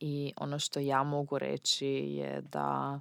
i 0.00 0.32
ono 0.36 0.58
što 0.58 0.80
ja 0.80 1.02
mogu 1.02 1.38
reći 1.38 1.86
je 1.86 2.42
da 2.52 3.00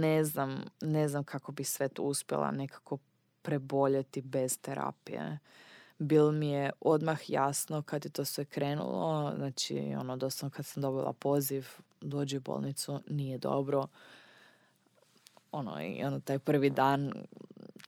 ne 0.00 0.24
znam, 0.24 0.64
ne 0.80 1.08
znam 1.08 1.24
kako 1.24 1.52
bi 1.52 1.64
sve 1.64 1.88
to 1.88 2.02
uspjela 2.02 2.50
nekako 2.50 2.98
preboljeti 3.42 4.22
bez 4.22 4.58
terapije 4.60 5.38
bilo 5.98 6.32
mi 6.32 6.50
je 6.50 6.70
odmah 6.80 7.30
jasno 7.30 7.82
kad 7.82 8.04
je 8.04 8.10
to 8.10 8.24
sve 8.24 8.44
krenulo, 8.44 9.32
znači 9.36 9.94
ono 10.00 10.16
doslovno 10.16 10.56
kad 10.56 10.66
sam 10.66 10.82
dobila 10.82 11.12
poziv 11.12 11.66
dođi 12.00 12.36
u 12.36 12.40
bolnicu, 12.40 13.00
nije 13.08 13.38
dobro. 13.38 13.86
Ono, 15.52 15.82
i 15.82 16.04
ono, 16.04 16.20
taj 16.20 16.38
prvi 16.38 16.70
dan 16.70 17.12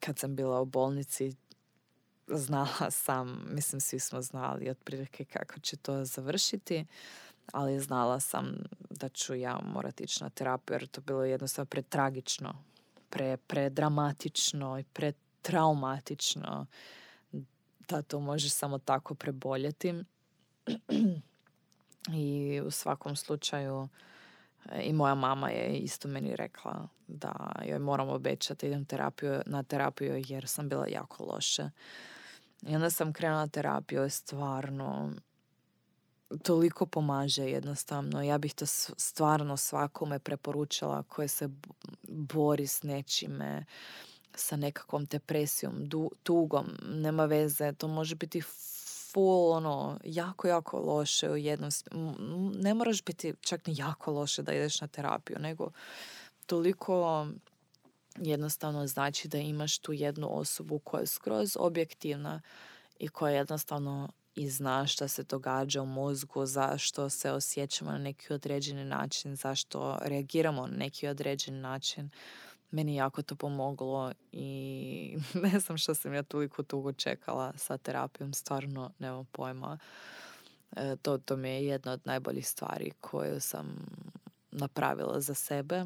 kad 0.01 0.19
sam 0.19 0.37
bila 0.37 0.61
u 0.61 0.65
bolnici 0.65 1.33
znala 2.27 2.91
sam, 2.91 3.45
mislim 3.53 3.81
svi 3.81 3.99
smo 3.99 4.23
znali 4.23 4.71
otprilike 4.71 5.25
kako 5.25 5.61
će 5.61 5.77
to 5.77 6.05
završiti, 6.05 6.87
ali 7.53 7.81
znala 7.81 8.21
sam 8.21 8.57
da 8.91 9.09
ću 9.09 9.35
ja 9.35 9.61
morati 9.75 10.05
ići 10.05 10.25
na 10.25 10.31
terapiju 10.31 10.75
jer 10.75 10.87
to 10.87 11.01
bilo 11.01 11.25
jednostavno 11.25 11.67
pretragično, 11.67 12.55
pre, 13.11 13.37
predramatično 13.37 14.79
i 14.79 14.85
pretraumatično 14.85 16.67
da 17.91 18.03
to 18.03 18.21
može 18.21 18.51
samo 18.51 18.79
tako 18.79 19.15
preboljeti. 19.15 19.95
I 22.15 22.61
u 22.67 22.71
svakom 22.71 23.17
slučaju 23.17 23.89
e, 24.73 24.83
i 24.83 24.93
moja 24.93 25.15
mama 25.15 25.51
je 25.51 25.77
isto 25.77 26.09
meni 26.09 26.37
rekla 26.37 26.89
da 27.07 27.53
joj 27.65 27.79
moram 27.79 28.09
obećati 28.09 28.67
idem 28.67 28.85
terapiju, 28.85 29.41
na 29.47 29.63
terapiju 29.63 30.23
jer 30.27 30.49
sam 30.49 30.69
bila 30.69 30.87
jako 30.89 31.25
loše. 31.25 31.71
I 32.63 32.75
onda 32.75 32.91
sam 32.91 33.13
krenula 33.13 33.47
terapiju 33.47 34.07
i 34.07 34.11
stvarno 34.11 35.13
toliko 36.43 36.87
pomaže 36.87 37.45
jednostavno. 37.45 38.23
Ja 38.23 38.39
bih 38.39 38.55
to 38.55 38.67
stvarno 38.67 39.57
svakome 39.57 40.19
preporučila 40.19 41.03
koje 41.03 41.29
se 41.29 41.49
bori 42.09 42.67
s 42.67 42.83
nečime 42.83 43.65
sa 44.35 44.57
nekakvom 44.57 45.05
depresijom, 45.05 45.89
du, 45.89 46.11
tugom, 46.23 46.67
nema 46.83 47.25
veze, 47.25 47.73
to 47.73 47.89
može 47.89 48.15
biti 48.15 48.43
full, 49.13 49.53
ono, 49.53 49.99
jako, 50.05 50.49
jako 50.49 50.79
loše 50.79 51.31
u 51.31 51.37
jednom, 51.37 51.71
ne 52.55 52.75
moraš 52.75 53.05
biti 53.05 53.35
čak 53.41 53.67
ni 53.67 53.75
jako 53.77 54.13
loše 54.13 54.43
da 54.43 54.53
ideš 54.53 54.81
na 54.81 54.87
terapiju, 54.87 55.39
nego 55.39 55.71
toliko 56.47 57.27
jednostavno 58.17 58.87
znači 58.87 59.29
da 59.29 59.39
imaš 59.39 59.79
tu 59.79 59.93
jednu 59.93 60.39
osobu 60.39 60.79
koja 60.79 61.01
je 61.01 61.07
skroz 61.07 61.57
objektivna 61.61 62.41
i 62.99 63.09
koja 63.09 63.35
jednostavno 63.35 64.09
i 64.35 64.51
zna 64.51 64.87
šta 64.87 65.09
se 65.09 65.23
događa 65.23 65.83
u 65.83 65.87
mozgu, 65.87 66.47
zašto 66.47 67.11
se 67.11 67.31
osjećamo 67.31 67.91
na 67.91 67.99
neki 67.99 68.33
određeni 68.33 68.85
način, 68.85 69.37
zašto 69.37 69.99
reagiramo 70.03 70.67
na 70.67 70.77
neki 70.77 71.09
određeni 71.09 71.61
način 71.61 72.11
meni 72.71 72.95
jako 72.95 73.23
to 73.23 73.35
pomoglo 73.37 74.13
i 74.33 75.17
ne 75.43 75.61
znam 75.61 75.79
što 75.79 75.95
sam 75.95 76.15
ja 76.15 76.23
toliko 76.23 76.63
dugo 76.63 76.93
čekala 76.93 77.53
sa 77.57 77.79
terapijom, 77.79 78.35
stvarno 78.35 78.91
nemam 78.99 79.25
pojma. 79.33 79.79
E, 80.77 80.97
to, 81.03 81.19
to 81.19 81.37
mi 81.37 81.49
je 81.49 81.67
jedna 81.67 81.93
od 81.93 82.01
najboljih 82.05 82.49
stvari 82.49 82.91
koju 83.01 83.41
sam 83.41 83.87
napravila 84.51 85.21
za 85.21 85.35
sebe. 85.35 85.85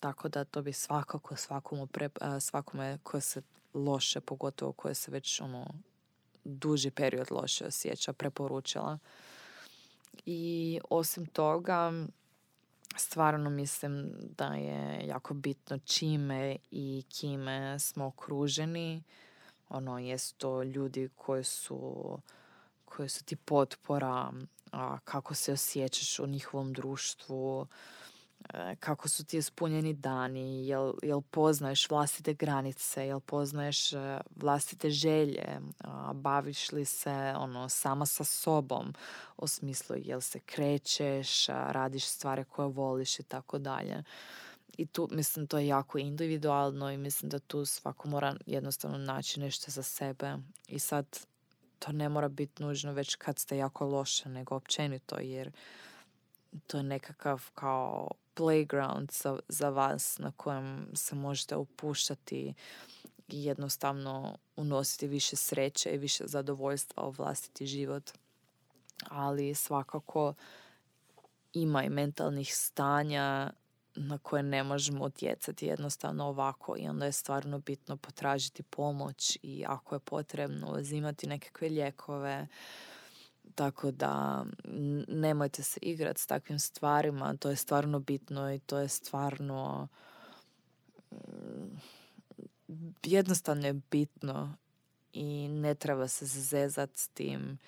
Tako 0.00 0.28
da 0.28 0.44
to 0.44 0.62
bi 0.62 0.72
svakako 0.72 1.36
svakomu 1.36 1.86
pre, 1.86 2.08
svakome 2.40 2.98
koje 3.02 3.20
se 3.20 3.42
loše, 3.74 4.20
pogotovo 4.20 4.72
koje 4.72 4.94
se 4.94 5.10
već 5.10 5.40
ono 5.40 5.66
duži 6.44 6.90
period 6.90 7.26
loše 7.30 7.66
osjeća, 7.66 8.12
preporučila. 8.12 8.98
I 10.26 10.80
osim 10.90 11.26
toga, 11.26 11.92
stvarno 12.96 13.50
mislim 13.50 14.12
da 14.36 14.46
je 14.46 15.06
jako 15.06 15.34
bitno 15.34 15.78
čime 15.78 16.56
i 16.70 17.04
kime 17.08 17.78
smo 17.78 18.06
okruženi. 18.06 19.02
Ono, 19.68 19.98
jesu 19.98 20.34
to 20.34 20.62
ljudi 20.62 21.08
koji 21.16 21.44
su, 21.44 22.18
koji 22.84 23.08
su 23.08 23.24
ti 23.24 23.36
potpora, 23.36 24.32
a, 24.72 24.98
kako 25.04 25.34
se 25.34 25.52
osjećaš 25.52 26.18
u 26.18 26.26
njihovom 26.26 26.72
društvu, 26.72 27.66
kako 28.80 29.08
su 29.08 29.24
ti 29.24 29.36
ispunjeni 29.36 29.92
dani, 29.92 30.66
jel, 30.66 30.92
jel 31.02 31.20
poznaješ 31.20 31.90
vlastite 31.90 32.34
granice, 32.34 33.06
jel 33.06 33.20
poznaješ 33.20 33.92
e, 33.92 34.20
vlastite 34.36 34.90
želje, 34.90 35.60
baviš 36.14 36.72
li 36.72 36.84
se 36.84 37.34
ono 37.36 37.68
sama 37.68 38.06
sa 38.06 38.24
sobom, 38.24 38.94
u 39.36 39.46
smislu 39.46 39.96
jel 39.98 40.20
se 40.20 40.40
krećeš, 40.40 41.46
radiš 41.46 42.04
stvari 42.04 42.44
koje 42.44 42.68
voliš 42.68 43.20
i 43.20 43.22
tako 43.22 43.58
dalje. 43.58 44.02
I 44.76 44.86
tu 44.86 45.08
mislim 45.10 45.46
to 45.46 45.58
je 45.58 45.66
jako 45.66 45.98
individualno 45.98 46.90
i 46.90 46.96
mislim 46.96 47.30
da 47.30 47.38
tu 47.38 47.64
svako 47.64 48.08
mora 48.08 48.36
jednostavno 48.46 48.98
naći 48.98 49.40
nešto 49.40 49.70
za 49.70 49.82
sebe. 49.82 50.36
I 50.68 50.78
sad 50.78 51.06
to 51.78 51.92
ne 51.92 52.08
mora 52.08 52.28
biti 52.28 52.62
nužno 52.62 52.92
već 52.92 53.14
kad 53.14 53.38
ste 53.38 53.56
jako 53.56 53.86
loše, 53.86 54.28
nego 54.28 54.54
općenito 54.54 55.16
jer 55.20 55.50
to 56.66 56.76
je 56.76 56.82
nekakav 56.82 57.50
kao 57.54 58.10
playground 58.36 59.22
za, 59.22 59.38
za 59.48 59.68
vas 59.68 60.18
na 60.18 60.32
kojem 60.36 60.86
se 60.94 61.14
možete 61.14 61.56
upuštati 61.56 62.54
i 63.28 63.44
jednostavno 63.44 64.38
unositi 64.56 65.06
više 65.06 65.36
sreće 65.36 65.90
i 65.90 65.98
više 65.98 66.24
zadovoljstva 66.26 67.06
u 67.06 67.10
vlastiti 67.10 67.66
život. 67.66 68.10
Ali 69.08 69.54
svakako 69.54 70.34
ima 71.52 71.84
i 71.84 71.88
mentalnih 71.88 72.56
stanja 72.56 73.50
na 73.96 74.18
koje 74.18 74.42
ne 74.42 74.62
možemo 74.62 75.04
utjecati 75.04 75.66
jednostavno 75.66 76.24
ovako 76.24 76.76
i 76.78 76.88
onda 76.88 77.06
je 77.06 77.12
stvarno 77.12 77.58
bitno 77.58 77.96
potražiti 77.96 78.62
pomoć 78.62 79.38
i 79.42 79.64
ako 79.68 79.94
je 79.94 79.98
potrebno 79.98 80.72
uzimati 80.78 81.26
nekakve 81.26 81.68
lijekove, 81.68 82.46
tako 83.54 83.90
da 83.90 84.44
nemojte 85.08 85.62
se 85.62 85.80
igrati 85.82 86.20
s 86.20 86.26
takvim 86.26 86.58
stvarima, 86.58 87.36
to 87.36 87.50
je 87.50 87.56
stvarno 87.56 87.98
bitno 87.98 88.52
i 88.52 88.58
to 88.58 88.78
je 88.78 88.88
stvarno 88.88 89.88
mm, 91.12 91.76
jednostavno 93.02 93.66
je 93.66 93.80
bitno 93.90 94.56
i 95.12 95.48
ne 95.48 95.74
treba 95.74 96.08
se 96.08 96.26
zezati 96.26 97.00
s 97.00 97.08
tim. 97.08 97.58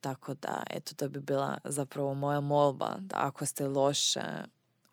Tako 0.00 0.34
da, 0.34 0.62
eto, 0.70 0.94
to 0.94 1.08
bi 1.08 1.20
bila 1.20 1.58
zapravo 1.64 2.14
moja 2.14 2.40
molba 2.40 2.96
da 3.00 3.16
ako 3.18 3.46
ste 3.46 3.68
loše, 3.68 4.22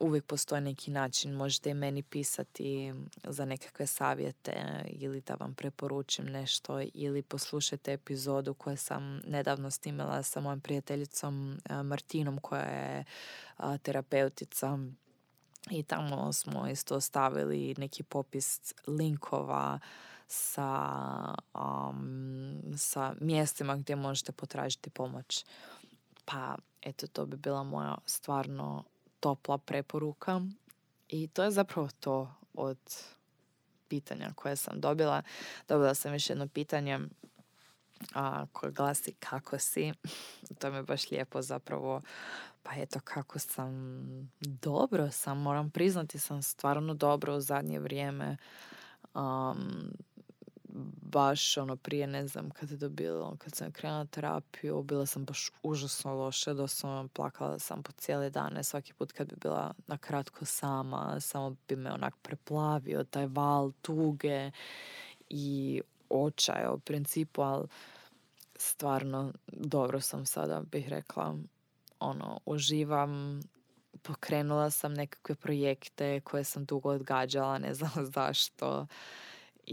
uvijek 0.01 0.25
postoji 0.25 0.61
neki 0.61 0.91
način. 0.91 1.33
Možete 1.33 1.69
i 1.69 1.73
meni 1.73 2.03
pisati 2.03 2.93
za 3.23 3.45
nekakve 3.45 3.87
savjete 3.87 4.83
ili 4.85 5.21
da 5.21 5.33
vam 5.33 5.53
preporučim 5.53 6.25
nešto 6.25 6.81
ili 6.93 7.21
poslušajte 7.21 7.93
epizodu 7.93 8.53
koju 8.53 8.77
sam 8.77 9.21
nedavno 9.27 9.71
snimila 9.71 10.23
sa 10.23 10.41
mojom 10.41 10.61
prijateljicom 10.61 11.59
Martinom 11.83 12.37
koja 12.37 12.61
je 12.61 13.03
terapeutica 13.81 14.77
i 15.69 15.83
tamo 15.83 16.33
smo 16.33 16.67
isto 16.67 16.99
stavili 16.99 17.75
neki 17.77 18.03
popis 18.03 18.73
linkova 18.87 19.79
sa, 20.27 20.89
um, 21.53 22.61
sa 22.77 23.13
mjestima 23.19 23.75
gdje 23.75 23.95
možete 23.95 24.31
potražiti 24.31 24.89
pomoć. 24.89 25.45
Pa 26.25 26.55
eto 26.81 27.07
to 27.07 27.25
bi 27.25 27.37
bila 27.37 27.63
moja 27.63 27.97
stvarno 28.05 28.83
topla 29.21 29.57
preporuka 29.57 30.41
i 31.09 31.27
to 31.27 31.43
je 31.43 31.51
zapravo 31.51 31.89
to 31.99 32.33
od 32.53 32.77
pitanja 33.87 34.31
koje 34.35 34.55
sam 34.55 34.81
dobila. 34.81 35.21
Dobila 35.67 35.93
sam 35.95 36.13
još 36.13 36.29
jedno 36.29 36.47
pitanje 36.47 36.99
a, 38.13 38.45
koje 38.51 38.71
glasi 38.71 39.13
kako 39.13 39.59
si. 39.59 39.93
To 40.59 40.71
mi 40.71 40.77
je 40.77 40.83
baš 40.83 41.11
lijepo 41.11 41.41
zapravo. 41.41 42.01
Pa 42.63 42.71
eto 42.75 42.99
kako 43.03 43.39
sam 43.39 43.71
dobro 44.41 45.11
sam, 45.11 45.41
moram 45.41 45.69
priznati 45.69 46.19
sam 46.19 46.41
stvarno 46.41 46.93
dobro 46.93 47.35
u 47.35 47.41
zadnje 47.41 47.79
vrijeme. 47.79 48.37
Um, 49.13 49.91
baš 51.11 51.57
ono 51.57 51.75
prije 51.75 52.07
ne 52.07 52.27
znam 52.27 52.49
kad 52.49 52.71
je 52.71 52.79
to 52.79 52.89
bilo, 52.89 53.35
kad 53.39 53.55
sam 53.55 53.71
krenula 53.71 54.05
terapiju, 54.05 54.83
bila 54.83 55.05
sam 55.05 55.25
baš 55.25 55.51
užasno 55.63 56.13
loše, 56.13 56.53
doslovno 56.53 57.07
plakala 57.07 57.59
sam 57.59 57.83
po 57.83 57.91
cijele 57.91 58.29
dane, 58.29 58.63
svaki 58.63 58.93
put 58.93 59.11
kad 59.11 59.27
bi 59.29 59.35
bila 59.41 59.73
na 59.87 59.97
kratko 59.97 60.45
sama, 60.45 61.19
samo 61.19 61.55
bi 61.67 61.75
me 61.75 61.91
onak 61.91 62.15
preplavio 62.21 63.03
taj 63.03 63.27
val 63.27 63.71
tuge 63.81 64.51
i 65.29 65.81
očaja 66.09 66.71
u 66.71 66.79
principu, 66.79 67.41
ali 67.41 67.67
stvarno 68.55 69.33
dobro 69.47 70.01
sam 70.01 70.25
sada, 70.25 70.61
bih 70.71 70.89
rekla, 70.89 71.35
ono, 71.99 72.39
uživam, 72.45 73.41
pokrenula 74.01 74.69
sam 74.69 74.93
nekakve 74.93 75.35
projekte 75.35 76.19
koje 76.19 76.43
sam 76.43 76.65
dugo 76.65 76.89
odgađala, 76.89 77.57
ne 77.57 77.73
znam 77.73 77.91
zašto 78.15 78.87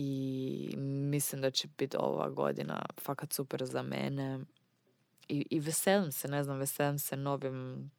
i 0.01 0.75
mislim 1.11 1.43
da 1.43 1.51
će 1.51 1.69
biti 1.79 1.97
ova 2.01 2.29
godina 2.29 2.87
fakat 3.01 3.33
super 3.33 3.67
za 3.67 3.83
mene. 3.83 4.41
I, 5.29 5.47
i 5.51 5.61
veselim 5.61 6.13
se, 6.13 6.29
ne 6.29 6.45
znam, 6.45 6.59
veselim 6.59 6.99
se 6.99 7.17
novim 7.17 7.91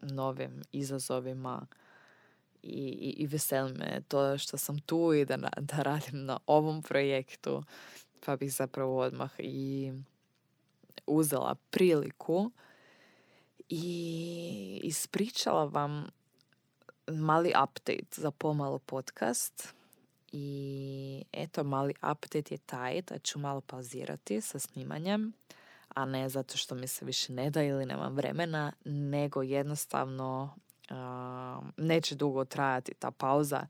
novim 0.00 0.62
izazovima 0.72 1.66
i, 2.62 2.78
i, 2.78 3.14
i 3.22 3.26
veselim 3.26 3.76
me 3.76 4.02
to 4.08 4.38
što 4.38 4.56
sam 4.56 4.78
tu 4.78 5.12
i 5.12 5.24
da, 5.24 5.36
da 5.56 5.82
radim 5.82 6.24
na 6.24 6.38
ovom 6.46 6.82
projektu 6.82 7.62
pa 8.26 8.36
bih 8.36 8.52
zapravo 8.52 8.98
odmah 8.98 9.30
i 9.38 9.92
uzela 11.06 11.54
priliku 11.70 12.50
i 13.68 14.80
ispričala 14.84 15.64
vam 15.64 16.06
mali 17.06 17.52
update 17.64 18.20
za 18.20 18.30
pomalo 18.30 18.78
podcast 18.78 19.79
i 20.32 21.24
eto, 21.32 21.64
mali 21.64 21.94
update 22.12 22.54
je 22.54 22.58
taj 22.58 23.02
da 23.02 23.18
ću 23.18 23.38
malo 23.38 23.60
pauzirati 23.60 24.40
sa 24.40 24.58
snimanjem, 24.58 25.32
a 25.94 26.04
ne 26.04 26.28
zato 26.28 26.56
što 26.56 26.74
mi 26.74 26.86
se 26.86 27.04
više 27.04 27.32
ne 27.32 27.50
da 27.50 27.62
ili 27.62 27.86
nemam 27.86 28.14
vremena, 28.14 28.72
nego 28.84 29.42
jednostavno 29.42 30.54
uh, 30.90 31.64
neće 31.76 32.14
dugo 32.14 32.44
trajati 32.44 32.94
ta 32.94 33.10
pauza, 33.10 33.66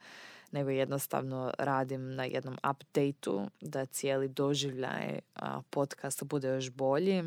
nego 0.53 0.71
jednostavno 0.71 1.53
radim 1.59 2.15
na 2.15 2.25
jednom 2.25 2.57
updateu 2.71 3.47
da 3.61 3.87
cijeli 3.87 4.29
doživljaj 4.29 5.19
uh, 5.19 5.43
podcasta 5.71 6.25
bude 6.25 6.49
još 6.49 6.71
bolji. 6.71 7.23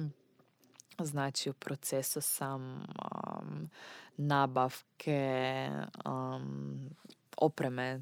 Znači 1.00 1.50
u 1.50 1.54
procesu 1.54 2.22
sam 2.22 2.62
um, 2.74 3.70
nabavke 4.18 5.70
um, 6.06 6.90
opreme 7.38 8.02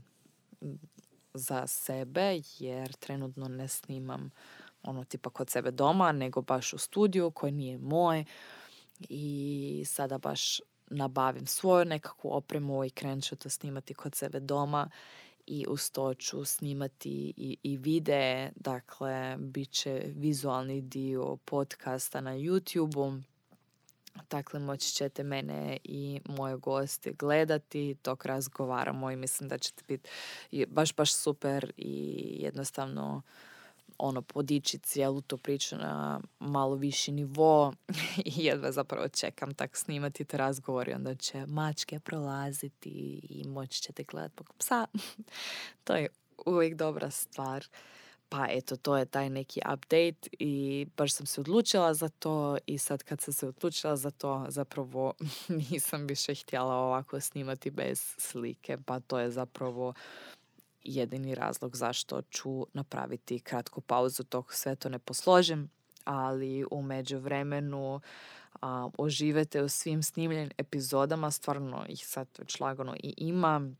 za 1.33 1.67
sebe 1.67 2.41
jer 2.59 2.93
trenutno 2.93 3.47
ne 3.47 3.67
snimam 3.67 4.31
ono 4.83 5.03
tipa 5.03 5.29
kod 5.29 5.49
sebe 5.49 5.71
doma 5.71 6.11
nego 6.11 6.41
baš 6.41 6.73
u 6.73 6.77
studiju 6.77 7.31
koji 7.31 7.51
nije 7.51 7.77
moj. 7.77 8.25
I 9.09 9.83
sada 9.87 10.17
baš 10.17 10.61
nabavim 10.89 11.47
svoju 11.47 11.85
nekakvu 11.85 12.33
opremu 12.33 12.85
i 12.85 12.89
krenut 12.89 13.23
ću 13.23 13.35
to 13.35 13.49
snimati 13.49 13.93
kod 13.93 14.15
sebe 14.15 14.39
doma. 14.39 14.89
I 15.45 15.65
uz 15.69 15.91
to 15.91 16.13
ću 16.13 16.45
snimati 16.45 17.33
i, 17.37 17.57
i 17.63 17.77
videe, 17.77 18.51
dakle 18.55 19.37
bit 19.39 19.71
će 19.71 20.03
vizualni 20.15 20.81
dio 20.81 21.37
podcasta 21.45 22.21
na 22.21 22.31
youtube 22.31 23.21
Dakle, 24.29 24.59
moći 24.59 24.91
ćete 24.93 25.23
mene 25.23 25.77
i 25.83 26.21
moje 26.25 26.57
goste 26.57 27.11
gledati 27.11 27.95
dok 28.03 28.25
razgovaramo 28.25 29.11
i 29.11 29.15
mislim 29.15 29.49
da 29.49 29.57
ćete 29.57 29.83
biti 29.87 30.09
baš, 30.67 30.95
baš 30.95 31.13
super 31.13 31.73
i 31.77 32.15
jednostavno 32.39 33.21
ono 33.97 34.21
podići 34.21 34.79
cijelu 34.79 35.21
tu 35.21 35.37
priču 35.37 35.75
na 35.75 36.21
malo 36.39 36.75
viši 36.75 37.11
nivo 37.11 37.73
i 38.25 38.45
jedva 38.45 38.71
zapravo 38.71 39.07
čekam 39.07 39.53
tak 39.53 39.77
snimati 39.77 40.25
te 40.25 40.37
razgovori 40.37 40.93
onda 40.93 41.15
će 41.15 41.45
mačke 41.45 41.99
prolaziti 41.99 42.89
i 43.29 43.47
moći 43.47 43.81
ćete 43.81 44.03
gledati 44.03 44.43
psa. 44.57 44.87
to 45.83 45.95
je 45.95 46.07
uvijek 46.45 46.75
dobra 46.75 47.11
stvar. 47.11 47.65
Pa 48.31 48.47
eto, 48.49 48.75
to 48.75 48.97
je 48.97 49.05
taj 49.05 49.29
neki 49.29 49.61
update 49.73 50.29
i 50.39 50.87
baš 50.97 51.13
sam 51.13 51.25
se 51.25 51.41
odlučila 51.41 51.93
za 51.93 52.09
to 52.09 52.57
i 52.65 52.77
sad 52.77 53.03
kad 53.03 53.21
sam 53.21 53.33
se 53.33 53.47
odlučila 53.47 53.95
za 53.95 54.11
to 54.11 54.45
zapravo 54.49 55.13
nisam 55.71 56.07
više 56.07 56.35
htjela 56.35 56.75
ovako 56.75 57.19
snimati 57.19 57.71
bez 57.71 58.15
slike, 58.17 58.77
pa 58.85 58.99
to 58.99 59.19
je 59.19 59.31
zapravo 59.31 59.93
jedini 60.83 61.35
razlog 61.35 61.75
zašto 61.75 62.21
ću 62.21 62.65
napraviti 62.73 63.39
kratku 63.39 63.81
pauzu 63.81 64.23
dok 64.31 64.53
sve 64.53 64.75
to 64.75 64.89
ne 64.89 64.99
posložim, 64.99 65.69
ali 66.03 66.65
u 66.71 66.81
međuvremenu 66.81 68.01
a, 68.61 68.89
uživete 68.97 69.63
u 69.63 69.69
svim 69.69 70.03
snimljenim 70.03 70.51
epizodama, 70.57 71.31
stvarno 71.31 71.85
ih 71.89 72.07
sad 72.07 72.27
već 72.37 72.59
lagano 72.59 72.95
i 72.95 73.13
ima. 73.17 73.71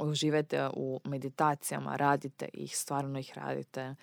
Uživajte 0.00 0.68
u 0.72 1.00
meditacijama, 1.04 1.96
radite 1.96 2.48
ih, 2.52 2.78
stvarno 2.78 3.18
ih 3.18 3.32
radite 3.34 3.94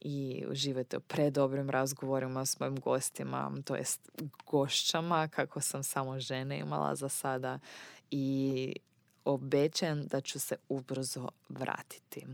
i 0.00 0.44
uživajte 0.50 0.96
u 0.96 1.00
predobrim 1.00 1.70
razgovorima 1.70 2.46
s 2.46 2.60
mojim 2.60 2.80
gostima, 2.80 3.52
to 3.64 3.76
jest 3.76 4.10
gošćama, 4.46 5.28
kako 5.28 5.60
sam 5.60 5.82
samo 5.82 6.20
žene 6.20 6.58
imala 6.58 6.94
za 6.94 7.08
sada 7.08 7.58
i 8.10 8.74
obećajem 9.24 10.06
da 10.06 10.20
ću 10.20 10.40
se 10.40 10.56
ubrzo 10.68 11.28
vratiti. 11.48 12.26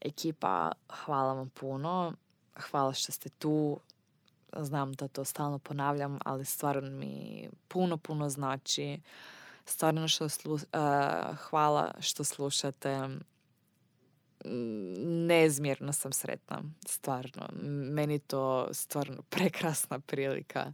Ekipa, 0.00 0.72
hvala 0.88 1.32
vam 1.32 1.48
puno. 1.48 2.12
Hvala 2.56 2.92
što 2.92 3.12
ste 3.12 3.28
tu. 3.28 3.80
Znam 4.56 4.92
da 4.92 5.08
to 5.08 5.24
stalno 5.24 5.58
ponavljam, 5.58 6.18
ali 6.24 6.44
stvarno 6.44 6.90
mi 6.90 7.48
puno, 7.68 7.96
puno 7.96 8.28
znači. 8.28 9.00
Stvarno 9.64 10.08
što 10.08 10.28
slu, 10.28 10.58
hvala 11.36 11.94
što 12.00 12.24
slušate. 12.24 13.08
Nezmjerno 15.26 15.92
sam 15.92 16.12
sretna, 16.12 16.62
stvarno. 16.86 17.48
Meni 17.92 18.18
to 18.18 18.68
stvarno 18.72 19.22
prekrasna 19.30 20.00
prilika 20.00 20.72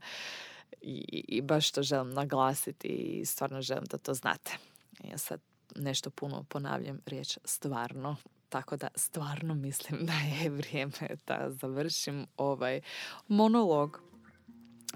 i, 0.80 1.24
i 1.28 1.42
baš 1.42 1.70
to 1.70 1.82
želim 1.82 2.10
naglasiti 2.10 2.88
i 2.88 3.24
stvarno 3.24 3.62
želim 3.62 3.84
da 3.84 3.98
to 3.98 4.14
znate. 4.14 4.56
Ja 5.04 5.18
sad 5.18 5.40
nešto 5.76 6.10
puno 6.10 6.44
ponavljam 6.48 7.00
riječ 7.06 7.38
stvarno, 7.44 8.16
tako 8.48 8.76
da 8.76 8.88
stvarno 8.94 9.54
mislim 9.54 10.06
da 10.06 10.12
je 10.12 10.50
vrijeme 10.58 11.16
da 11.26 11.46
završim 11.50 12.26
ovaj 12.36 12.80
monolog. 13.28 14.00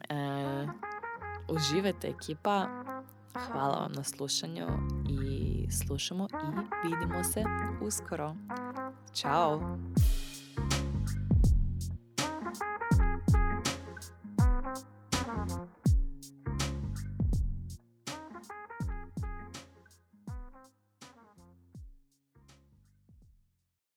E, 0.08 0.14
uživajte 1.48 2.08
ekipa, 2.08 2.68
hvala 3.34 3.78
vam 3.78 3.92
na 3.92 4.04
slušanju 4.04 4.66
i 5.08 5.66
slušamo 5.72 6.28
i 6.32 6.88
vidimo 6.88 7.24
se 7.24 7.44
uskoro. 7.80 8.34
Ćao! 9.14 9.78